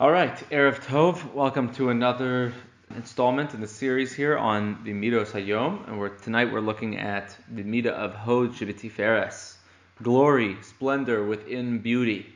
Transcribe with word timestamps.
All 0.00 0.10
right, 0.10 0.34
Erev 0.50 0.80
Tov, 0.80 1.32
welcome 1.34 1.72
to 1.74 1.90
another 1.90 2.52
installment 2.96 3.54
in 3.54 3.60
the 3.60 3.68
series 3.68 4.12
here 4.12 4.36
on 4.36 4.82
the 4.82 4.92
Midos 4.92 5.30
Hayom, 5.30 5.86
and 5.86 6.00
we're, 6.00 6.08
tonight 6.08 6.52
we're 6.52 6.58
looking 6.58 6.98
at 6.98 7.36
the 7.48 7.62
Midah 7.62 7.92
of 7.92 8.12
Hod 8.12 8.54
Shibitiferes, 8.54 9.54
glory, 10.02 10.56
splendor 10.62 11.24
within 11.24 11.78
beauty. 11.78 12.26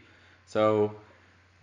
So 0.46 0.94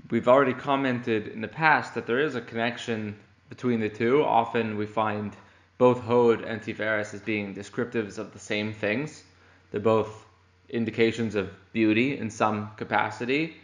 we've 0.09 0.27
already 0.27 0.53
commented 0.53 1.29
in 1.29 1.39
the 1.39 1.47
past 1.47 1.93
that 1.93 2.05
there 2.05 2.19
is 2.19 2.35
a 2.35 2.41
connection 2.41 3.15
between 3.47 3.79
the 3.79 3.87
two. 3.87 4.21
Often 4.21 4.75
we 4.75 4.87
find 4.87 5.33
both 5.77 6.01
Hod 6.01 6.43
and 6.43 6.61
Tiferes 6.61 7.13
as 7.13 7.21
being 7.21 7.55
descriptives 7.55 8.17
of 8.17 8.33
the 8.33 8.39
same 8.39 8.73
things. 8.73 9.23
They're 9.71 9.79
both 9.79 10.25
indications 10.67 11.35
of 11.35 11.53
beauty 11.71 12.17
in 12.17 12.29
some 12.29 12.71
capacity 12.75 13.55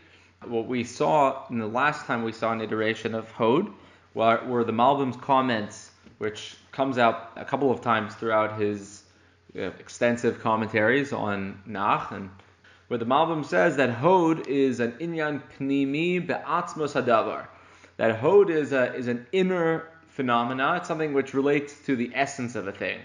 what 0.46 0.68
we 0.68 0.84
saw 0.84 1.48
in 1.50 1.60
the 1.60 1.68
last 1.68 2.06
time 2.06 2.24
we 2.24 2.32
saw 2.32 2.52
an 2.52 2.62
iteration 2.62 3.14
of 3.16 3.30
Hod 3.32 3.72
were, 4.14 4.44
were 4.46 4.64
the 4.64 4.74
Malbim's 4.74 5.18
comments, 5.18 5.92
which 6.18 6.56
comes 6.72 6.98
out 6.98 7.32
a 7.36 7.46
couple 7.46 7.72
of 7.72 7.82
times 7.82 8.16
throughout 8.16 8.60
his 8.60 9.04
uh, 9.56 9.62
extensive 9.80 10.40
commentaries 10.42 11.14
on 11.14 11.62
Nach, 11.66 12.12
and 12.12 12.30
where 12.88 12.98
the 12.98 13.06
Malbim 13.06 13.46
says 13.46 13.78
that 13.78 13.90
Hod 13.90 14.48
is 14.48 14.80
an 14.80 14.94
inyan 14.94 15.42
pnimi 15.58 16.26
be'atzmos 16.26 16.94
hadavar. 16.94 17.48
That 17.98 18.18
Hod 18.18 18.50
is, 18.50 18.74
a, 18.74 18.94
is 18.96 19.08
an 19.08 19.28
inner 19.32 19.88
phenomena. 20.08 20.78
It's 20.78 20.88
something 20.88 21.14
which 21.14 21.34
relates 21.34 21.74
to 21.86 21.96
the 21.96 22.12
essence 22.14 22.56
of 22.56 22.68
a 22.68 22.72
thing, 22.72 23.00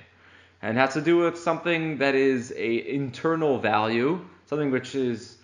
and 0.62 0.78
has 0.78 0.94
to 0.94 1.00
do 1.00 1.18
with 1.18 1.38
something 1.38 1.98
that 1.98 2.14
is 2.14 2.52
a 2.56 2.94
internal 2.94 3.58
value, 3.58 4.24
something 4.46 4.70
which 4.70 4.94
is 4.94 5.36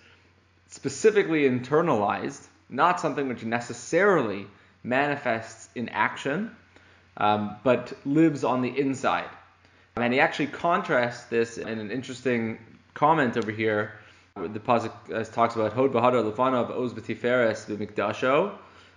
specifically 0.73 1.43
internalized, 1.43 2.47
not 2.71 2.99
something 2.99 3.29
which 3.29 3.45
necessarily 3.45 4.47
manifests 4.83 5.69
in 5.75 5.91
action, 5.91 6.51
um, 7.19 7.57
but 7.63 7.93
lives 8.07 8.43
on 8.43 8.63
the 8.63 8.81
inside. 8.81 9.29
And 9.97 10.15
he 10.15 10.21
actually 10.21 10.47
contrasts 10.47 11.25
this 11.25 11.59
in 11.59 11.79
an 11.79 11.91
interesting 11.91 12.59
comment 12.95 13.37
over 13.37 13.51
here. 13.51 13.93
The 14.35 14.59
pasuk 14.61 14.93
uh, 15.13 15.23
talks 15.25 15.55
about 15.57 15.75
Hod 15.75 15.93
Bahadar 15.93 16.25
Lefanav 16.25 16.71
Oz 16.71 16.95
B'Tiferes 16.95 17.67
B'Mikdasho, 17.67 18.53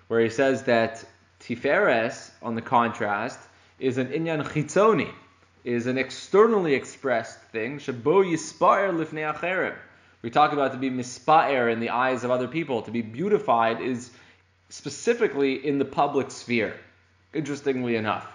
where 0.08 0.22
he 0.22 0.30
says 0.30 0.64
that 0.64 1.04
Tiferes, 1.42 2.32
on 2.42 2.56
the 2.56 2.62
contrast, 2.62 3.40
is 3.80 3.98
an 3.98 4.08
inyan 4.08 4.46
chitzoni, 4.46 5.12
is 5.66 5.88
an 5.88 5.98
externally 5.98 6.74
expressed 6.74 7.42
thing. 7.52 7.80
Shabo 7.80 8.24
Yispaer 8.24 8.94
Lifnei 8.94 9.34
Acherim 9.36 9.76
we 10.26 10.32
talk 10.32 10.54
about 10.54 10.72
to 10.72 10.80
be 10.80 10.90
mispa'er 10.90 11.72
in 11.72 11.80
the 11.80 11.92
eyes 11.92 12.24
of 12.24 12.32
other 12.32 12.48
people, 12.48 12.82
to 12.82 12.90
be 12.90 13.04
beautified 13.04 13.80
is 13.80 14.10
specifically 14.70 15.64
in 15.64 15.78
the 15.78 15.86
public 15.86 16.32
sphere, 16.32 16.76
interestingly 17.32 17.96
enough. 17.96 18.28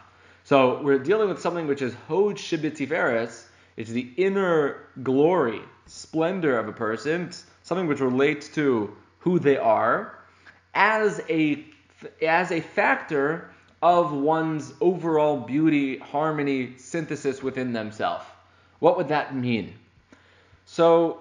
So 0.44 0.80
we're 0.82 1.00
dealing 1.00 1.28
with 1.28 1.40
something 1.40 1.66
which 1.66 1.82
is 1.82 1.92
hod 2.06 2.36
shibitiferes, 2.36 3.42
it's 3.76 3.90
the 3.90 4.08
inner 4.16 4.86
glory, 5.02 5.62
splendor 5.86 6.60
of 6.60 6.68
a 6.68 6.72
person, 6.72 7.22
it's 7.22 7.44
something 7.64 7.88
which 7.88 7.98
relates 7.98 8.46
to 8.50 8.96
who 9.18 9.40
they 9.40 9.56
are, 9.56 10.16
as 10.72 11.20
a 11.28 11.64
as 12.22 12.52
a 12.52 12.60
factor 12.60 13.50
of 13.82 14.12
one's 14.12 14.72
overall 14.80 15.38
beauty, 15.40 15.98
harmony, 15.98 16.74
synthesis 16.76 17.42
within 17.42 17.72
themselves. 17.72 18.24
What 18.78 18.96
would 18.96 19.08
that 19.08 19.34
mean? 19.34 19.74
So 20.66 21.18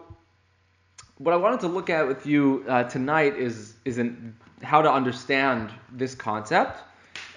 what 1.20 1.34
I 1.34 1.38
wanted 1.38 1.59
to 1.59 1.67
look 1.67 1.89
at 1.89 2.08
with 2.08 2.25
you 2.25 2.66
uh, 2.67 2.86
tonight 2.86 3.36
is 3.36 3.75
is 3.86 3.98
in 3.98 4.36
how 4.64 4.81
to 4.81 4.92
understand 4.92 5.70
this 5.92 6.16
concept, 6.16 6.80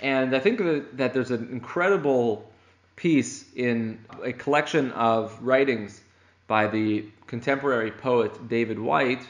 and 0.01 0.35
I 0.35 0.39
think 0.39 0.59
that, 0.59 0.97
that 0.97 1.13
there's 1.13 1.31
an 1.31 1.49
incredible 1.51 2.51
piece 2.97 3.53
in 3.55 3.99
a 4.23 4.33
collection 4.33 4.93
of 4.93 5.37
writings 5.43 6.01
by 6.47 6.69
the 6.69 7.05
contemporary 7.27 7.91
poet 7.91 8.49
David 8.49 8.79
Whyte. 8.79 9.23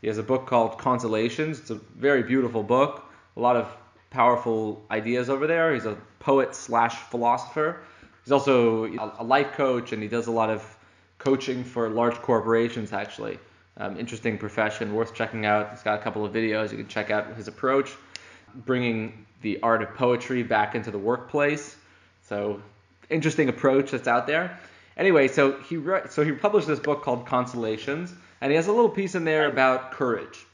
He 0.00 0.06
has 0.06 0.18
a 0.18 0.22
book 0.22 0.46
called 0.46 0.78
Consolations. 0.78 1.58
It's 1.60 1.70
a 1.70 1.80
very 1.96 2.22
beautiful 2.22 2.62
book. 2.62 3.04
A 3.36 3.40
lot 3.40 3.56
of 3.56 3.68
powerful 4.10 4.84
ideas 4.90 5.28
over 5.28 5.46
there. 5.46 5.74
He's 5.74 5.86
a 5.86 5.98
poet 6.18 6.54
slash 6.54 6.94
philosopher. 6.94 7.80
He's 8.24 8.32
also 8.32 8.86
a 9.18 9.24
life 9.24 9.52
coach, 9.52 9.92
and 9.92 10.02
he 10.02 10.08
does 10.08 10.28
a 10.28 10.32
lot 10.32 10.48
of 10.48 10.62
coaching 11.18 11.64
for 11.64 11.90
large 11.90 12.14
corporations 12.14 12.92
actually. 12.92 13.38
Um, 13.78 13.96
interesting 13.96 14.38
profession, 14.38 14.92
worth 14.92 15.14
checking 15.14 15.46
out. 15.46 15.70
He's 15.70 15.82
got 15.82 16.00
a 16.00 16.02
couple 16.02 16.24
of 16.24 16.32
videos. 16.32 16.72
You 16.72 16.78
can 16.78 16.88
check 16.88 17.10
out 17.10 17.36
his 17.36 17.46
approach, 17.46 17.92
bringing 18.54 19.24
the 19.42 19.60
art 19.62 19.82
of 19.82 19.94
poetry 19.94 20.42
back 20.42 20.74
into 20.74 20.90
the 20.90 20.98
workplace. 20.98 21.76
So, 22.22 22.60
interesting 23.08 23.48
approach 23.48 23.92
that's 23.92 24.08
out 24.08 24.26
there. 24.26 24.58
Anyway, 24.96 25.28
so 25.28 25.52
he 25.60 25.80
so 26.10 26.24
he 26.24 26.32
published 26.32 26.66
this 26.66 26.80
book 26.80 27.04
called 27.04 27.26
Consolations, 27.26 28.12
and 28.40 28.50
he 28.50 28.56
has 28.56 28.66
a 28.66 28.72
little 28.72 28.88
piece 28.88 29.14
in 29.14 29.24
there 29.24 29.48
about 29.48 29.92
courage. 29.92 30.44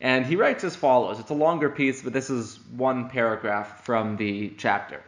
And 0.00 0.24
he 0.24 0.36
writes 0.36 0.64
as 0.64 0.74
follows. 0.74 1.20
It's 1.20 1.30
a 1.30 1.34
longer 1.34 1.68
piece, 1.68 2.02
but 2.02 2.14
this 2.14 2.30
is 2.30 2.58
one 2.74 3.10
paragraph 3.10 3.84
from 3.84 4.16
the 4.16 4.52
chapter. 4.56 5.02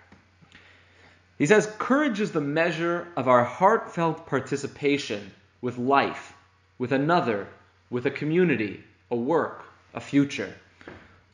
He 1.38 1.46
says, 1.46 1.70
Courage 1.78 2.20
is 2.20 2.32
the 2.32 2.40
measure 2.40 3.06
of 3.16 3.28
our 3.28 3.44
heartfelt 3.44 4.26
participation 4.26 5.30
with 5.60 5.78
life 5.78 6.34
with 6.78 6.92
another, 6.92 7.48
with 7.90 8.06
a 8.06 8.10
community, 8.10 8.82
a 9.10 9.16
work, 9.16 9.64
a 9.94 10.00
future. 10.00 10.54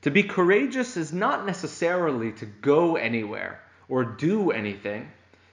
To 0.02 0.10
be 0.10 0.22
courageous 0.22 0.96
is 0.96 1.12
not 1.12 1.46
necessarily 1.46 2.32
to 2.32 2.46
go 2.46 2.96
anywhere 2.96 3.60
or 3.88 4.04
do 4.04 4.50
anything, 4.50 5.10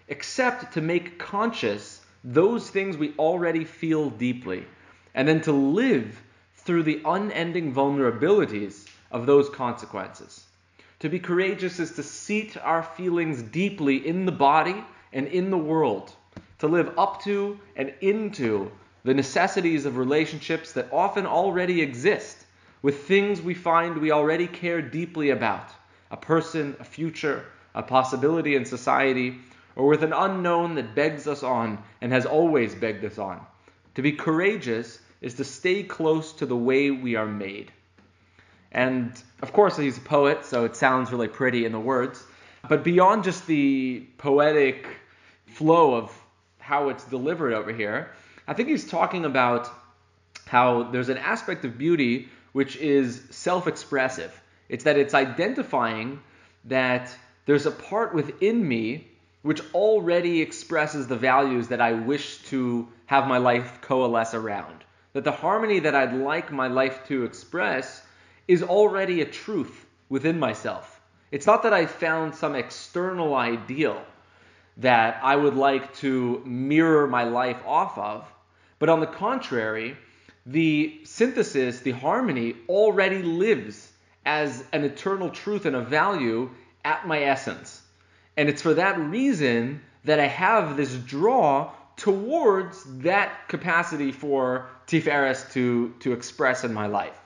except 0.08 0.74
to 0.74 0.82
make 0.82 1.20
conscious 1.20 2.02
those 2.24 2.70
things 2.70 2.98
we 2.98 3.14
already 3.18 3.66
feel 3.66 4.10
deeply, 4.10 4.66
and 5.14 5.28
then 5.28 5.42
to 5.42 5.52
live 5.52 6.22
through 6.56 6.84
the 6.84 7.02
unending 7.06 7.74
vulnerabilities 7.74 8.88
of 9.12 9.26
those 9.26 9.50
consequences. 9.50 10.46
To 11.00 11.10
be 11.10 11.20
courageous 11.20 11.80
is 11.80 11.94
to 11.94 12.04
seat 12.04 12.56
our 12.58 12.84
feelings 12.84 13.42
deeply 13.42 14.06
in 14.06 14.26
the 14.26 14.32
body 14.32 14.84
and 15.12 15.28
in 15.28 15.50
the 15.50 15.58
world, 15.58 16.14
to 16.60 16.68
live 16.68 16.94
up 16.98 17.24
to 17.24 17.60
and 17.76 17.94
into 18.02 18.72
the 19.04 19.14
necessities 19.14 19.86
of 19.86 19.98
relationships 19.98 20.74
that 20.74 20.92
often 20.92 21.26
already 21.26 21.82
exist 21.82 22.46
with 22.82 23.04
things 23.04 23.42
we 23.42 23.54
find 23.54 23.98
we 23.98 24.12
already 24.12 24.48
care 24.48 24.82
deeply 24.82 25.30
about 25.30 25.70
a 26.10 26.18
person, 26.18 26.76
a 26.80 26.84
future, 26.84 27.46
a 27.74 27.82
possibility 27.82 28.56
in 28.56 28.66
society, 28.66 29.38
or 29.76 29.88
with 29.88 30.04
an 30.04 30.14
unknown 30.14 30.76
that 30.76 30.94
begs 30.94 31.28
us 31.28 31.44
on 31.44 31.82
and 32.02 32.12
has 32.12 32.26
always 32.26 32.76
begged 32.76 33.06
us 33.06 33.18
on. 33.18 33.40
To 33.96 34.02
be 34.02 34.12
courageous 34.12 35.00
is 35.22 35.36
to 35.36 35.44
stay 35.44 35.84
close 35.84 36.34
to 36.34 36.46
the 36.46 36.56
way 36.56 36.92
we 36.92 37.16
are 37.16 37.26
made. 37.26 37.72
And 38.72 39.12
of 39.42 39.54
course, 39.54 39.78
he's 39.78 39.98
a 39.98 40.02
poet, 40.02 40.46
so 40.46 40.66
it 40.66 40.76
sounds 40.76 41.12
really 41.12 41.28
pretty 41.28 41.66
in 41.66 41.72
the 41.72 41.80
words. 41.80 42.24
But 42.68 42.84
beyond 42.84 43.24
just 43.24 43.48
the 43.48 44.06
poetic 44.18 44.88
flow 45.48 45.96
of 45.96 46.18
how 46.60 46.90
it's 46.90 47.04
delivered 47.06 47.54
over 47.54 47.74
here, 47.74 48.12
I 48.48 48.54
think 48.54 48.70
he's 48.70 48.90
talking 48.90 49.26
about 49.26 49.70
how 50.48 50.84
there's 50.84 51.10
an 51.10 51.18
aspect 51.18 51.66
of 51.66 51.78
beauty 51.78 52.30
which 52.52 52.76
is 52.76 53.22
self 53.30 53.68
expressive. 53.68 54.32
It's 54.68 54.84
that 54.84 54.98
it's 54.98 55.14
identifying 55.14 56.22
that 56.66 57.16
there's 57.46 57.66
a 57.66 57.72
part 57.72 58.14
within 58.14 58.68
me 58.68 59.08
which 59.42 59.62
already 59.74 60.42
expresses 60.42 61.08
the 61.08 61.16
values 61.16 61.70
that 61.70 61.82
I 61.82 61.94
wish 61.94 62.44
to 62.50 62.88
have 63.08 63.28
my 63.28 63.38
life 63.38 63.80
coalesce 63.82 64.34
around. 64.34 64.84
That 65.14 65.24
the 65.24 65.32
harmony 65.32 65.80
that 65.80 65.96
I'd 65.96 66.14
like 66.14 66.52
my 66.52 66.68
life 66.68 67.06
to 67.08 67.24
express 67.26 68.06
is 68.48 68.64
already 68.64 69.22
a 69.22 69.26
truth 69.26 69.86
within 70.10 70.40
myself. 70.40 71.02
It's 71.32 71.48
not 71.48 71.64
that 71.64 71.74
I 71.74 71.86
found 71.86 72.36
some 72.36 72.56
external 72.56 73.36
ideal 73.36 74.02
that 74.78 75.20
I 75.24 75.36
would 75.36 75.56
like 75.56 75.96
to 75.98 76.42
mirror 76.46 77.08
my 77.08 77.24
life 77.24 77.62
off 77.66 77.98
of, 77.98 78.32
but 78.80 78.90
on 78.90 79.00
the 79.00 79.08
contrary, 79.08 79.98
the 80.46 81.02
synthesis, 81.04 81.80
the 81.80 81.92
harmony, 81.92 82.56
already 82.68 83.22
lives 83.22 83.92
as 84.26 84.64
an 84.72 84.84
eternal 84.84 85.30
truth 85.30 85.66
and 85.66 85.76
a 85.76 85.82
value 85.82 86.50
at 86.84 87.08
my 87.08 87.24
essence. 87.24 87.82
And 88.38 88.50
it's 88.50 88.62
for 88.62 88.74
that 88.76 88.98
reason 88.98 89.82
that 90.06 90.20
I 90.20 90.28
have 90.28 90.78
this 90.78 90.94
draw 90.96 91.72
towards 91.98 92.84
that 93.02 93.48
capacity 93.48 94.12
for 94.12 94.68
Tiferes 94.88 95.52
to, 95.54 95.94
to 96.00 96.14
express 96.14 96.64
in 96.64 96.74
my 96.74 96.88
life. 96.88 97.20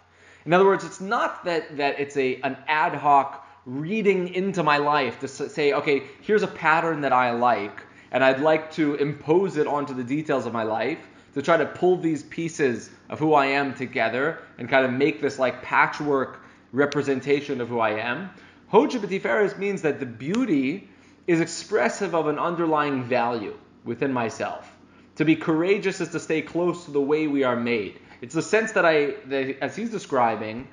In 0.46 0.54
other 0.54 0.66
words, 0.66 0.84
it's 0.84 1.02
not 1.02 1.46
that, 1.46 1.78
that 1.78 2.00
it's 2.00 2.18
a, 2.18 2.36
an 2.42 2.58
ad 2.68 2.94
hoc 2.94 3.45
reading 3.66 4.34
into 4.34 4.64
my 4.64 4.78
life 4.78 5.20
to 5.22 5.28
say, 5.28 5.74
okay, 5.74 6.04
here's 6.22 6.44
a 6.44 6.48
pattern 6.48 7.02
that 7.02 7.14
I 7.14 7.32
like, 7.32 7.82
and 8.12 8.24
I'd 8.24 8.40
like 8.40 8.72
to 8.74 8.96
impose 8.96 9.58
it 9.58 9.68
onto 9.68 9.94
the 9.94 10.04
details 10.04 10.46
of 10.46 10.54
my 10.54 10.64
life 10.64 11.00
to 11.34 11.42
try 11.42 11.58
to 11.58 11.66
pull 11.66 11.98
these 11.98 12.24
pieces 12.24 12.90
of 13.10 13.20
who 13.20 13.34
I 13.34 13.48
am 13.48 13.74
together 13.74 14.40
and 14.58 14.70
kind 14.70 14.86
of 14.86 14.94
make 14.94 15.22
this 15.22 15.38
like 15.38 15.62
patchwork 15.62 16.42
representation 16.72 17.60
of 17.60 17.68
who 17.68 17.80
I 17.80 17.92
am. 18.00 18.30
Tiferes 18.72 19.58
means 19.58 19.82
that 19.82 20.00
the 20.00 20.06
beauty 20.06 20.90
is 21.28 21.42
expressive 21.42 22.14
of 22.14 22.28
an 22.28 22.38
underlying 22.38 23.04
value 23.04 23.58
within 23.84 24.14
myself. 24.14 24.72
To 25.16 25.26
be 25.26 25.36
courageous 25.36 26.02
is 26.02 26.10
to 26.10 26.20
stay 26.20 26.42
close 26.42 26.86
to 26.86 26.92
the 26.92 27.02
way 27.02 27.28
we 27.28 27.44
are 27.44 27.56
made. 27.56 28.00
It's 28.22 28.36
the 28.36 28.42
sense 28.42 28.74
that 28.74 28.86
I, 28.86 29.16
that, 29.28 29.58
as 29.62 29.76
he's 29.76 29.90
describing, 29.90 30.68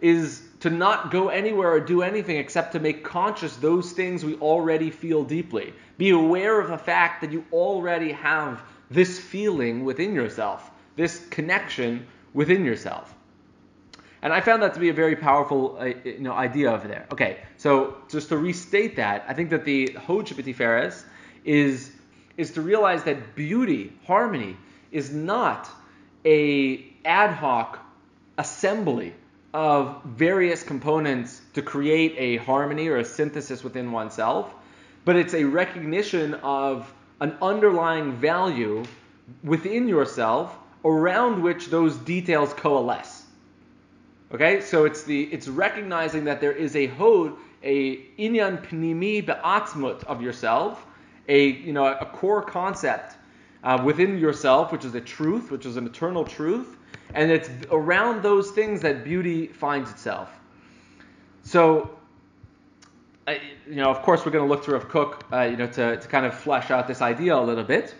is 0.00 0.45
to 0.60 0.70
not 0.70 1.10
go 1.10 1.28
anywhere 1.28 1.70
or 1.72 1.80
do 1.80 2.02
anything 2.02 2.36
except 2.36 2.72
to 2.72 2.80
make 2.80 3.04
conscious 3.04 3.56
those 3.56 3.92
things 3.92 4.24
we 4.24 4.34
already 4.36 4.90
feel 4.90 5.24
deeply. 5.24 5.74
Be 5.98 6.10
aware 6.10 6.60
of 6.60 6.68
the 6.68 6.78
fact 6.78 7.20
that 7.20 7.32
you 7.32 7.44
already 7.52 8.12
have 8.12 8.62
this 8.90 9.18
feeling 9.18 9.84
within 9.84 10.14
yourself, 10.14 10.70
this 10.96 11.26
connection 11.28 12.06
within 12.32 12.64
yourself. 12.64 13.14
And 14.22 14.32
I 14.32 14.40
found 14.40 14.62
that 14.62 14.74
to 14.74 14.80
be 14.80 14.88
a 14.88 14.94
very 14.94 15.14
powerful 15.14 15.76
uh, 15.78 15.84
you 16.04 16.20
know, 16.20 16.32
idea 16.32 16.72
over 16.72 16.88
there. 16.88 17.06
Okay, 17.12 17.38
so 17.58 17.96
just 18.08 18.28
to 18.30 18.36
restate 18.38 18.96
that, 18.96 19.24
I 19.28 19.34
think 19.34 19.50
that 19.50 19.64
the 19.64 19.92
Hod 19.92 20.26
Tiferes 20.26 21.04
is, 21.44 21.92
is 22.36 22.50
to 22.52 22.62
realize 22.62 23.04
that 23.04 23.36
beauty, 23.36 23.92
harmony, 24.06 24.56
is 24.90 25.12
not 25.12 25.68
a 26.24 26.92
ad 27.04 27.30
hoc 27.30 27.78
assembly 28.38 29.14
of 29.56 30.02
various 30.04 30.62
components 30.62 31.40
to 31.54 31.62
create 31.62 32.14
a 32.18 32.36
harmony 32.44 32.88
or 32.88 32.98
a 32.98 33.04
synthesis 33.04 33.64
within 33.64 33.90
oneself, 33.90 34.54
but 35.06 35.16
it's 35.16 35.32
a 35.32 35.44
recognition 35.44 36.34
of 36.42 36.92
an 37.22 37.34
underlying 37.40 38.12
value 38.12 38.84
within 39.42 39.88
yourself 39.88 40.58
around 40.84 41.42
which 41.42 41.68
those 41.68 41.96
details 41.96 42.52
coalesce. 42.52 43.24
Okay, 44.34 44.60
so 44.60 44.84
it's 44.84 45.04
the 45.04 45.22
it's 45.32 45.48
recognizing 45.48 46.24
that 46.24 46.42
there 46.42 46.52
is 46.52 46.76
a 46.76 46.88
hod, 46.88 47.32
a 47.62 47.96
inyan 48.18 48.62
pnimi 48.62 49.24
be'atzmut 49.24 50.04
of 50.04 50.20
yourself, 50.20 50.84
a 51.28 51.46
you 51.46 51.72
know 51.72 51.86
a 51.86 52.04
core 52.04 52.42
concept 52.42 53.16
uh, 53.64 53.80
within 53.82 54.18
yourself, 54.18 54.70
which 54.70 54.84
is 54.84 54.94
a 54.94 55.00
truth, 55.00 55.50
which 55.50 55.64
is 55.64 55.78
an 55.78 55.86
eternal 55.86 56.24
truth, 56.24 56.76
and 57.16 57.30
it's 57.30 57.48
around 57.70 58.22
those 58.22 58.50
things 58.50 58.82
that 58.82 59.02
beauty 59.02 59.46
finds 59.46 59.90
itself. 59.90 60.28
So, 61.44 61.98
you 63.26 63.76
know, 63.76 63.90
of 63.90 64.02
course, 64.02 64.24
we're 64.24 64.32
going 64.32 64.44
to 64.44 64.48
look 64.48 64.64
to 64.66 64.72
Rav 64.72 64.88
Kook, 64.90 65.24
uh, 65.32 65.40
you 65.42 65.56
know, 65.56 65.66
to, 65.66 65.96
to 65.96 66.08
kind 66.08 66.26
of 66.26 66.34
flesh 66.34 66.70
out 66.70 66.86
this 66.86 67.00
idea 67.00 67.34
a 67.34 67.40
little 67.40 67.64
bit. 67.64 67.94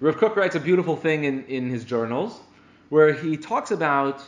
Rav 0.00 0.16
Kook 0.16 0.36
writes 0.36 0.54
a 0.54 0.60
beautiful 0.60 0.96
thing 0.96 1.24
in, 1.24 1.44
in 1.44 1.68
his 1.68 1.84
journals 1.84 2.40
where 2.88 3.12
he 3.12 3.36
talks 3.36 3.72
about 3.72 4.22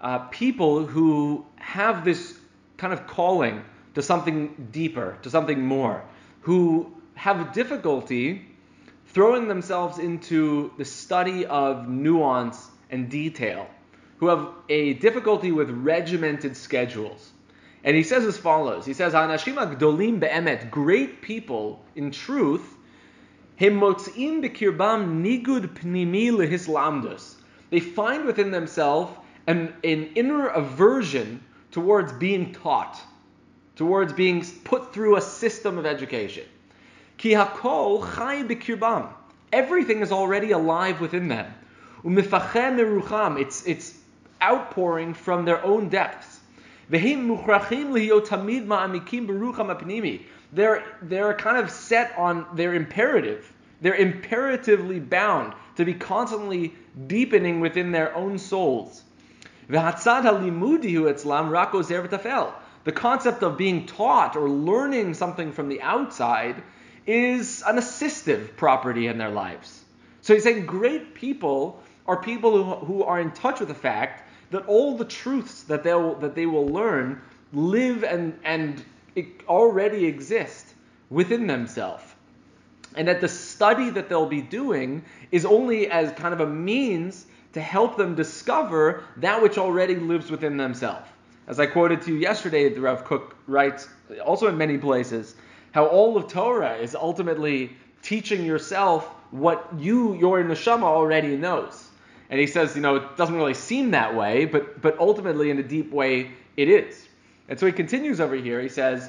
uh, 0.00 0.20
people 0.30 0.86
who 0.86 1.44
have 1.56 2.06
this 2.06 2.38
kind 2.78 2.92
of 2.94 3.06
calling 3.06 3.62
to 3.94 4.02
something 4.02 4.68
deeper, 4.72 5.18
to 5.22 5.30
something 5.30 5.60
more, 5.60 6.02
who 6.40 6.90
have 7.16 7.52
difficulty 7.52 8.46
throwing 9.08 9.46
themselves 9.46 9.98
into 9.98 10.72
the 10.78 10.84
study 10.86 11.44
of 11.44 11.86
nuance 11.86 12.70
and 12.90 13.08
detail, 13.08 13.68
who 14.18 14.28
have 14.28 14.48
a 14.68 14.94
difficulty 14.94 15.52
with 15.52 15.70
regimented 15.70 16.56
schedules. 16.56 17.32
And 17.82 17.96
he 17.96 18.02
says 18.02 18.24
as 18.24 18.38
follows: 18.38 18.86
He 18.86 18.94
says, 18.94 19.12
"Anashim 19.12 19.56
gdolim 19.76 20.20
be'emet, 20.20 20.70
great 20.70 21.20
people 21.20 21.84
in 21.94 22.10
truth, 22.10 22.76
himotzim 23.60 24.42
bekirbam 24.42 25.22
nigud 25.22 25.74
pnimi 25.74 26.30
lehislamdus. 26.30 27.34
They 27.70 27.80
find 27.80 28.24
within 28.24 28.50
themselves 28.50 29.12
an, 29.46 29.74
an 29.84 30.10
inner 30.14 30.46
aversion 30.48 31.42
towards 31.70 32.12
being 32.12 32.52
taught, 32.52 32.98
towards 33.76 34.12
being 34.12 34.44
put 34.64 34.94
through 34.94 35.16
a 35.16 35.20
system 35.20 35.76
of 35.76 35.84
education. 35.84 36.44
Ki 37.16 37.32
hakol 37.32 38.14
chai 38.14 38.42
bekirbam. 38.44 39.08
Everything 39.52 40.00
is 40.00 40.10
already 40.10 40.52
alive 40.52 41.00
within 41.00 41.28
them. 41.28 41.52
Umifachem 42.04 43.40
It's 43.40 43.66
it's 43.66 43.98
outpouring 44.42 45.14
from 45.14 45.46
their 45.46 45.64
own 45.64 45.88
depths. 45.88 46.40
They're 46.90 47.00
they're 51.02 51.34
kind 51.34 51.56
of 51.56 51.70
set 51.70 52.18
on 52.18 52.46
their 52.54 52.74
imperative. 52.74 53.52
They're 53.80 53.94
imperatively 53.94 55.00
bound 55.00 55.54
to 55.76 55.84
be 55.84 55.94
constantly 55.94 56.74
deepening 57.06 57.60
within 57.60 57.90
their 57.90 58.14
own 58.14 58.38
souls. 58.38 59.02
The 59.66 59.78
concept 62.92 63.42
of 63.42 63.56
being 63.56 63.86
taught 63.86 64.36
or 64.36 64.50
learning 64.50 65.14
something 65.14 65.52
from 65.52 65.70
the 65.70 65.80
outside 65.80 66.62
is 67.06 67.62
an 67.66 67.76
assistive 67.76 68.56
property 68.56 69.06
in 69.06 69.16
their 69.16 69.30
lives. 69.30 69.82
So 70.20 70.34
he's 70.34 70.42
saying 70.42 70.66
great 70.66 71.14
people 71.14 71.82
are 72.06 72.16
people 72.16 72.62
who, 72.62 72.86
who 72.86 73.02
are 73.02 73.20
in 73.20 73.30
touch 73.32 73.60
with 73.60 73.68
the 73.68 73.74
fact 73.74 74.28
that 74.50 74.66
all 74.66 74.96
the 74.96 75.04
truths 75.04 75.62
that 75.64 75.82
they'll 75.82 76.14
that 76.16 76.34
they 76.34 76.46
will 76.46 76.68
learn 76.68 77.20
live 77.52 78.04
and 78.04 78.38
and 78.44 78.84
already 79.48 80.06
exist 80.06 80.74
within 81.10 81.46
themselves. 81.46 82.04
And 82.96 83.08
that 83.08 83.20
the 83.20 83.28
study 83.28 83.90
that 83.90 84.08
they'll 84.08 84.26
be 84.26 84.42
doing 84.42 85.04
is 85.32 85.44
only 85.44 85.90
as 85.90 86.12
kind 86.12 86.32
of 86.32 86.40
a 86.40 86.46
means 86.46 87.26
to 87.52 87.60
help 87.60 87.96
them 87.96 88.14
discover 88.14 89.04
that 89.18 89.40
which 89.40 89.58
already 89.58 89.96
lives 89.96 90.30
within 90.30 90.56
themselves. 90.56 91.08
As 91.46 91.60
I 91.60 91.66
quoted 91.66 92.02
to 92.02 92.12
you 92.12 92.18
yesterday, 92.18 92.68
the 92.68 92.80
Rav 92.80 93.04
Kook 93.04 93.36
writes, 93.46 93.88
also 94.24 94.48
in 94.48 94.56
many 94.56 94.78
places, 94.78 95.36
how 95.72 95.86
all 95.86 96.16
of 96.16 96.28
Torah 96.28 96.76
is 96.76 96.94
ultimately 96.94 97.76
teaching 98.02 98.44
yourself 98.44 99.06
what 99.30 99.68
you, 99.78 100.14
your 100.14 100.42
neshama, 100.42 100.84
already 100.84 101.36
knows. 101.36 101.88
And 102.30 102.40
he 102.40 102.46
says, 102.46 102.74
you 102.74 102.82
know, 102.82 102.96
it 102.96 103.16
doesn't 103.16 103.34
really 103.34 103.54
seem 103.54 103.90
that 103.92 104.14
way, 104.14 104.44
but 104.46 104.80
but 104.80 104.98
ultimately 104.98 105.50
in 105.50 105.58
a 105.58 105.62
deep 105.62 105.92
way 105.92 106.30
it 106.56 106.68
is. 106.68 107.08
And 107.48 107.58
so 107.58 107.66
he 107.66 107.72
continues 107.72 108.20
over 108.20 108.34
here. 108.34 108.60
He 108.60 108.68
says, 108.68 109.08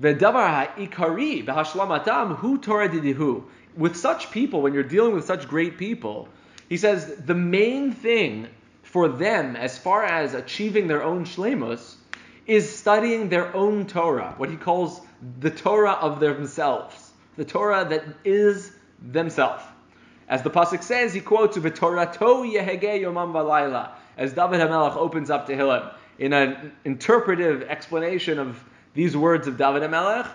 "V'davar 0.00 0.48
ha'ikari 0.48 1.44
b'hashlamatam 1.44 2.36
hu 2.36 2.58
Torah 2.58 2.88
didihu." 2.88 3.44
With 3.76 3.96
such 3.96 4.30
people, 4.30 4.62
when 4.62 4.72
you're 4.72 4.82
dealing 4.82 5.14
with 5.14 5.24
such 5.24 5.48
great 5.48 5.76
people, 5.78 6.28
he 6.68 6.76
says 6.76 7.16
the 7.26 7.34
main 7.34 7.92
thing 7.92 8.46
for 8.82 9.08
them, 9.08 9.56
as 9.56 9.76
far 9.76 10.04
as 10.04 10.34
achieving 10.34 10.86
their 10.86 11.02
own 11.02 11.24
shlemus, 11.24 11.96
is 12.46 12.74
studying 12.74 13.28
their 13.28 13.54
own 13.54 13.86
Torah, 13.86 14.34
what 14.36 14.48
he 14.48 14.56
calls 14.56 15.00
the 15.40 15.50
Torah 15.50 15.92
of 15.92 16.20
themselves, 16.20 17.10
the 17.36 17.44
Torah 17.44 17.84
that 17.88 18.04
is 18.24 18.72
themselves. 19.02 19.62
As 20.28 20.42
the 20.42 20.50
pasuk 20.50 20.82
says, 20.82 21.12
he 21.12 21.20
quotes 21.20 21.56
"V'torato 21.56 22.50
yehege 22.50 23.00
yomam 23.00 23.32
v'layla," 23.32 23.90
as 24.16 24.32
David 24.32 24.60
Hamelach 24.60 24.96
opens 24.96 25.30
up 25.30 25.46
Tehillim 25.46 25.92
in 26.18 26.32
an 26.32 26.72
interpretive 26.84 27.62
explanation 27.62 28.38
of 28.38 28.62
these 28.94 29.16
words 29.16 29.46
of 29.46 29.58
David 29.58 29.82
Hamelach. 29.82 30.28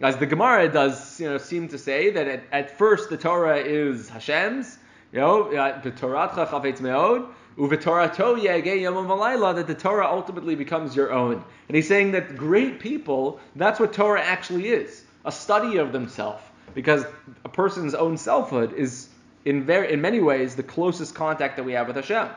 As 0.00 0.16
the 0.16 0.26
Gemara 0.26 0.68
does, 0.68 1.20
you 1.20 1.28
know, 1.28 1.38
seem 1.38 1.68
to 1.68 1.78
say 1.78 2.10
that 2.10 2.26
at, 2.28 2.42
at 2.52 2.78
first 2.78 3.10
the 3.10 3.16
Torah 3.16 3.58
is 3.58 4.08
Hashem's, 4.08 4.78
you 5.12 5.20
know, 5.20 5.52
uh, 5.52 5.80
the 5.80 5.90
Torah 5.90 6.28
chafetz 6.28 6.78
meod, 6.78 7.28
Uvetorato 7.56 8.40
yege 8.40 8.80
yomam 8.80 9.06
v'layla, 9.06 9.54
that 9.56 9.66
the 9.66 9.74
Torah 9.74 10.06
ultimately 10.06 10.54
becomes 10.54 10.96
your 10.96 11.12
own. 11.12 11.44
And 11.68 11.76
he's 11.76 11.88
saying 11.88 12.12
that 12.12 12.36
great 12.36 12.80
people, 12.80 13.40
that's 13.56 13.78
what 13.78 13.92
Torah 13.92 14.22
actually 14.22 14.68
is, 14.68 15.04
a 15.24 15.32
study 15.32 15.76
of 15.78 15.92
themselves. 15.92 16.42
Because 16.74 17.04
a 17.44 17.48
person's 17.48 17.94
own 17.94 18.16
selfhood 18.16 18.72
is, 18.72 19.08
in, 19.44 19.64
very, 19.64 19.92
in 19.92 20.00
many 20.00 20.20
ways, 20.20 20.54
the 20.54 20.62
closest 20.62 21.14
contact 21.14 21.56
that 21.56 21.64
we 21.64 21.72
have 21.72 21.86
with 21.86 21.96
Hashem. 21.96 22.28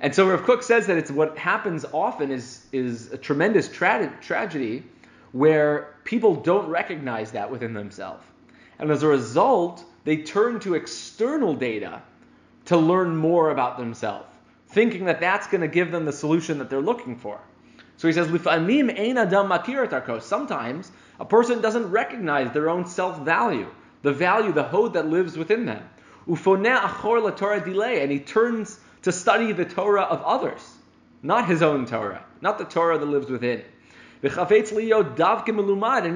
And 0.00 0.14
so 0.14 0.28
Rav 0.28 0.42
Kook 0.42 0.62
says 0.62 0.86
that 0.88 0.98
it's 0.98 1.10
what 1.10 1.38
happens 1.38 1.84
often 1.92 2.30
is, 2.30 2.66
is 2.72 3.12
a 3.12 3.18
tremendous 3.18 3.68
tra- 3.68 4.12
tragedy 4.20 4.84
where 5.32 5.94
people 6.04 6.36
don't 6.36 6.68
recognize 6.68 7.32
that 7.32 7.50
within 7.50 7.72
themselves. 7.72 8.24
And 8.78 8.90
as 8.90 9.02
a 9.02 9.08
result, 9.08 9.82
they 10.04 10.18
turn 10.18 10.60
to 10.60 10.74
external 10.74 11.54
data 11.54 12.02
to 12.66 12.76
learn 12.76 13.16
more 13.16 13.50
about 13.50 13.78
themselves, 13.78 14.28
thinking 14.68 15.06
that 15.06 15.20
that's 15.20 15.46
going 15.46 15.62
to 15.62 15.68
give 15.68 15.90
them 15.90 16.04
the 16.04 16.12
solution 16.12 16.58
that 16.58 16.68
they're 16.68 16.80
looking 16.80 17.16
for. 17.16 17.40
So 17.96 18.08
he 18.08 18.12
says, 18.12 18.28
Sometimes 20.26 20.92
a 21.18 21.24
person 21.24 21.60
doesn't 21.62 21.90
recognize 21.90 22.52
their 22.52 22.68
own 22.68 22.86
self 22.86 23.20
value, 23.20 23.68
the 24.06 24.12
value, 24.12 24.52
the 24.52 24.62
hod 24.62 24.92
that 24.94 25.08
lives 25.08 25.36
within 25.36 25.66
them. 25.66 25.82
And 26.28 28.10
he 28.12 28.20
turns 28.20 28.78
to 29.02 29.10
study 29.10 29.50
the 29.50 29.64
Torah 29.64 30.02
of 30.02 30.22
others, 30.22 30.62
not 31.24 31.48
his 31.48 31.60
own 31.60 31.86
Torah, 31.86 32.24
not 32.40 32.58
the 32.58 32.66
Torah 32.66 32.98
that 32.98 33.04
lives 33.04 33.28
within. 33.28 33.64
And 34.22 34.32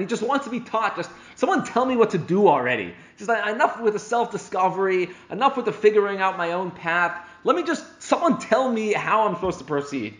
he 0.01 0.05
just 0.07 0.23
wants 0.23 0.45
to 0.45 0.51
be 0.51 0.61
taught. 0.61 0.95
Just 0.95 1.09
someone 1.35 1.65
tell 1.65 1.85
me 1.85 1.97
what 1.97 2.11
to 2.11 2.17
do 2.17 2.47
already. 2.47 2.93
Just 3.17 3.27
like, 3.27 3.53
enough 3.53 3.81
with 3.81 3.91
the 3.91 3.99
self-discovery, 3.99 5.09
enough 5.29 5.57
with 5.57 5.65
the 5.65 5.73
figuring 5.73 6.19
out 6.19 6.37
my 6.37 6.53
own 6.53 6.71
path. 6.71 7.27
Let 7.43 7.57
me 7.57 7.63
just 7.63 7.83
someone 8.01 8.39
tell 8.39 8.71
me 8.71 8.93
how 8.93 9.27
I'm 9.27 9.35
supposed 9.35 9.59
to 9.59 9.65
proceed. 9.65 10.15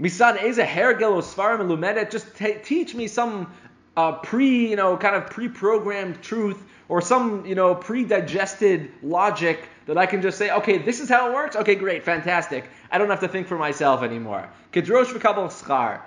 Misan 0.00 0.40
eze 0.40 0.58
hergel 0.58 1.20
svarim 1.22 1.66
lumedet. 1.66 2.12
Just 2.12 2.36
t- 2.36 2.58
teach 2.62 2.94
me 2.94 3.08
some 3.08 3.52
uh, 3.96 4.12
pre, 4.12 4.70
you 4.70 4.76
know, 4.76 4.96
kind 4.96 5.16
of 5.16 5.30
pre-programmed 5.30 6.22
truth 6.22 6.62
or 6.88 7.00
some, 7.00 7.44
you 7.46 7.54
know, 7.54 7.74
pre-digested 7.74 8.90
logic 9.02 9.68
that 9.86 9.98
I 9.98 10.06
can 10.06 10.22
just 10.22 10.38
say, 10.38 10.50
okay, 10.50 10.78
this 10.78 11.00
is 11.00 11.08
how 11.08 11.30
it 11.30 11.34
works. 11.34 11.56
Okay, 11.56 11.74
great, 11.74 12.04
fantastic. 12.04 12.64
I 12.90 12.98
don't 12.98 13.10
have 13.10 13.20
to 13.20 13.28
think 13.28 13.46
for 13.46 13.58
myself 13.58 14.02
anymore. 14.02 14.48
Kedrosh 14.72 15.06
v'kabel 15.06 15.48
schar. 15.48 16.00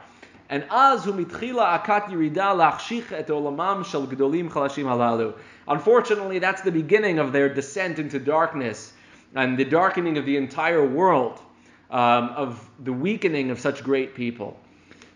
And 0.50 0.65
az 0.71 1.03
hu 1.03 1.13
mitchila 1.13 1.83
akat 1.83 2.05
yirida 2.05 2.55
lachshich 2.55 3.12
et 3.12 3.27
olamam 3.27 3.86
shel 3.86 4.07
gdolim 4.07 4.50
chalashim 4.50 4.86
halalu. 4.86 5.36
Unfortunately, 5.67 6.39
that's 6.39 6.62
the 6.62 6.71
beginning 6.71 7.19
of 7.19 7.31
their 7.31 7.53
descent 7.53 8.00
into 8.00 8.19
darkness 8.19 8.93
and 9.36 9.57
the 9.57 9.65
darkening 9.65 10.17
of 10.17 10.25
the 10.25 10.38
entire 10.38 10.86
world, 10.86 11.39
um, 11.91 12.29
of 12.29 12.69
the 12.79 12.91
weakening 12.91 13.51
of 13.51 13.59
such 13.59 13.83
great 13.83 14.15
people. 14.15 14.59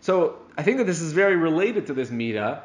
So 0.02 0.38
I 0.58 0.62
think 0.62 0.78
that 0.78 0.84
this 0.86 1.02
is 1.02 1.14
very 1.14 1.36
related 1.36 1.88
to 1.88 1.94
this 1.94 2.12
Mida, 2.12 2.64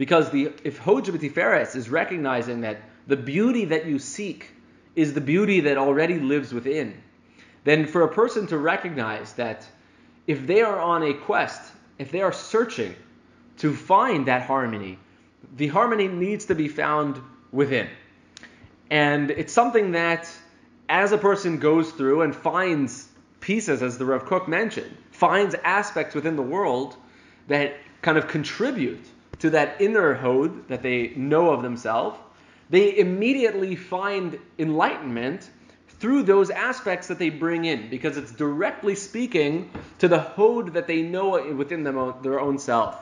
because 0.00 0.30
the 0.30 0.50
if 0.64 0.78
Hod 0.78 1.04
B'Tiferes 1.04 1.76
is 1.76 1.90
recognizing 1.90 2.62
that 2.62 2.78
the 3.06 3.18
beauty 3.18 3.66
that 3.66 3.84
you 3.84 3.98
seek 3.98 4.50
is 4.96 5.12
the 5.12 5.20
beauty 5.20 5.60
that 5.60 5.76
already 5.76 6.18
lives 6.18 6.54
within, 6.54 7.02
then 7.64 7.84
for 7.86 8.00
a 8.04 8.08
person 8.08 8.46
to 8.46 8.56
recognize 8.56 9.34
that 9.34 9.68
if 10.26 10.46
they 10.46 10.62
are 10.62 10.80
on 10.80 11.02
a 11.02 11.12
quest, 11.12 11.60
if 11.98 12.10
they 12.12 12.22
are 12.22 12.32
searching 12.32 12.96
to 13.58 13.76
find 13.76 14.26
that 14.26 14.40
harmony, 14.40 14.98
the 15.58 15.66
harmony 15.66 16.08
needs 16.08 16.46
to 16.46 16.54
be 16.54 16.68
found 16.68 17.20
within. 17.52 17.86
And 18.88 19.30
it's 19.30 19.52
something 19.52 19.92
that, 19.92 20.30
as 20.88 21.12
a 21.12 21.18
person 21.18 21.58
goes 21.58 21.90
through 21.90 22.22
and 22.22 22.34
finds 22.34 23.06
pieces, 23.40 23.82
as 23.82 23.98
the 23.98 24.06
Rav 24.06 24.24
Kook 24.24 24.48
mentioned, 24.48 24.96
finds 25.10 25.54
aspects 25.62 26.14
within 26.14 26.36
the 26.36 26.48
world 26.56 26.96
that 27.48 27.74
kind 28.00 28.16
of 28.16 28.28
contribute 28.28 29.04
to 29.40 29.50
that 29.50 29.80
inner 29.80 30.14
hod 30.14 30.68
that 30.68 30.82
they 30.82 31.08
know 31.16 31.50
of 31.50 31.62
themselves, 31.62 32.18
they 32.70 32.96
immediately 32.98 33.74
find 33.76 34.38
enlightenment 34.58 35.50
through 35.98 36.22
those 36.22 36.50
aspects 36.50 37.08
that 37.08 37.18
they 37.18 37.28
bring 37.28 37.66
in 37.66 37.90
because 37.90 38.16
it's 38.16 38.32
directly 38.32 38.94
speaking 38.94 39.70
to 39.98 40.08
the 40.08 40.18
hod 40.18 40.72
that 40.74 40.86
they 40.86 41.02
know 41.02 41.52
within 41.54 41.82
them, 41.82 42.14
their 42.22 42.40
own 42.40 42.58
self. 42.58 42.96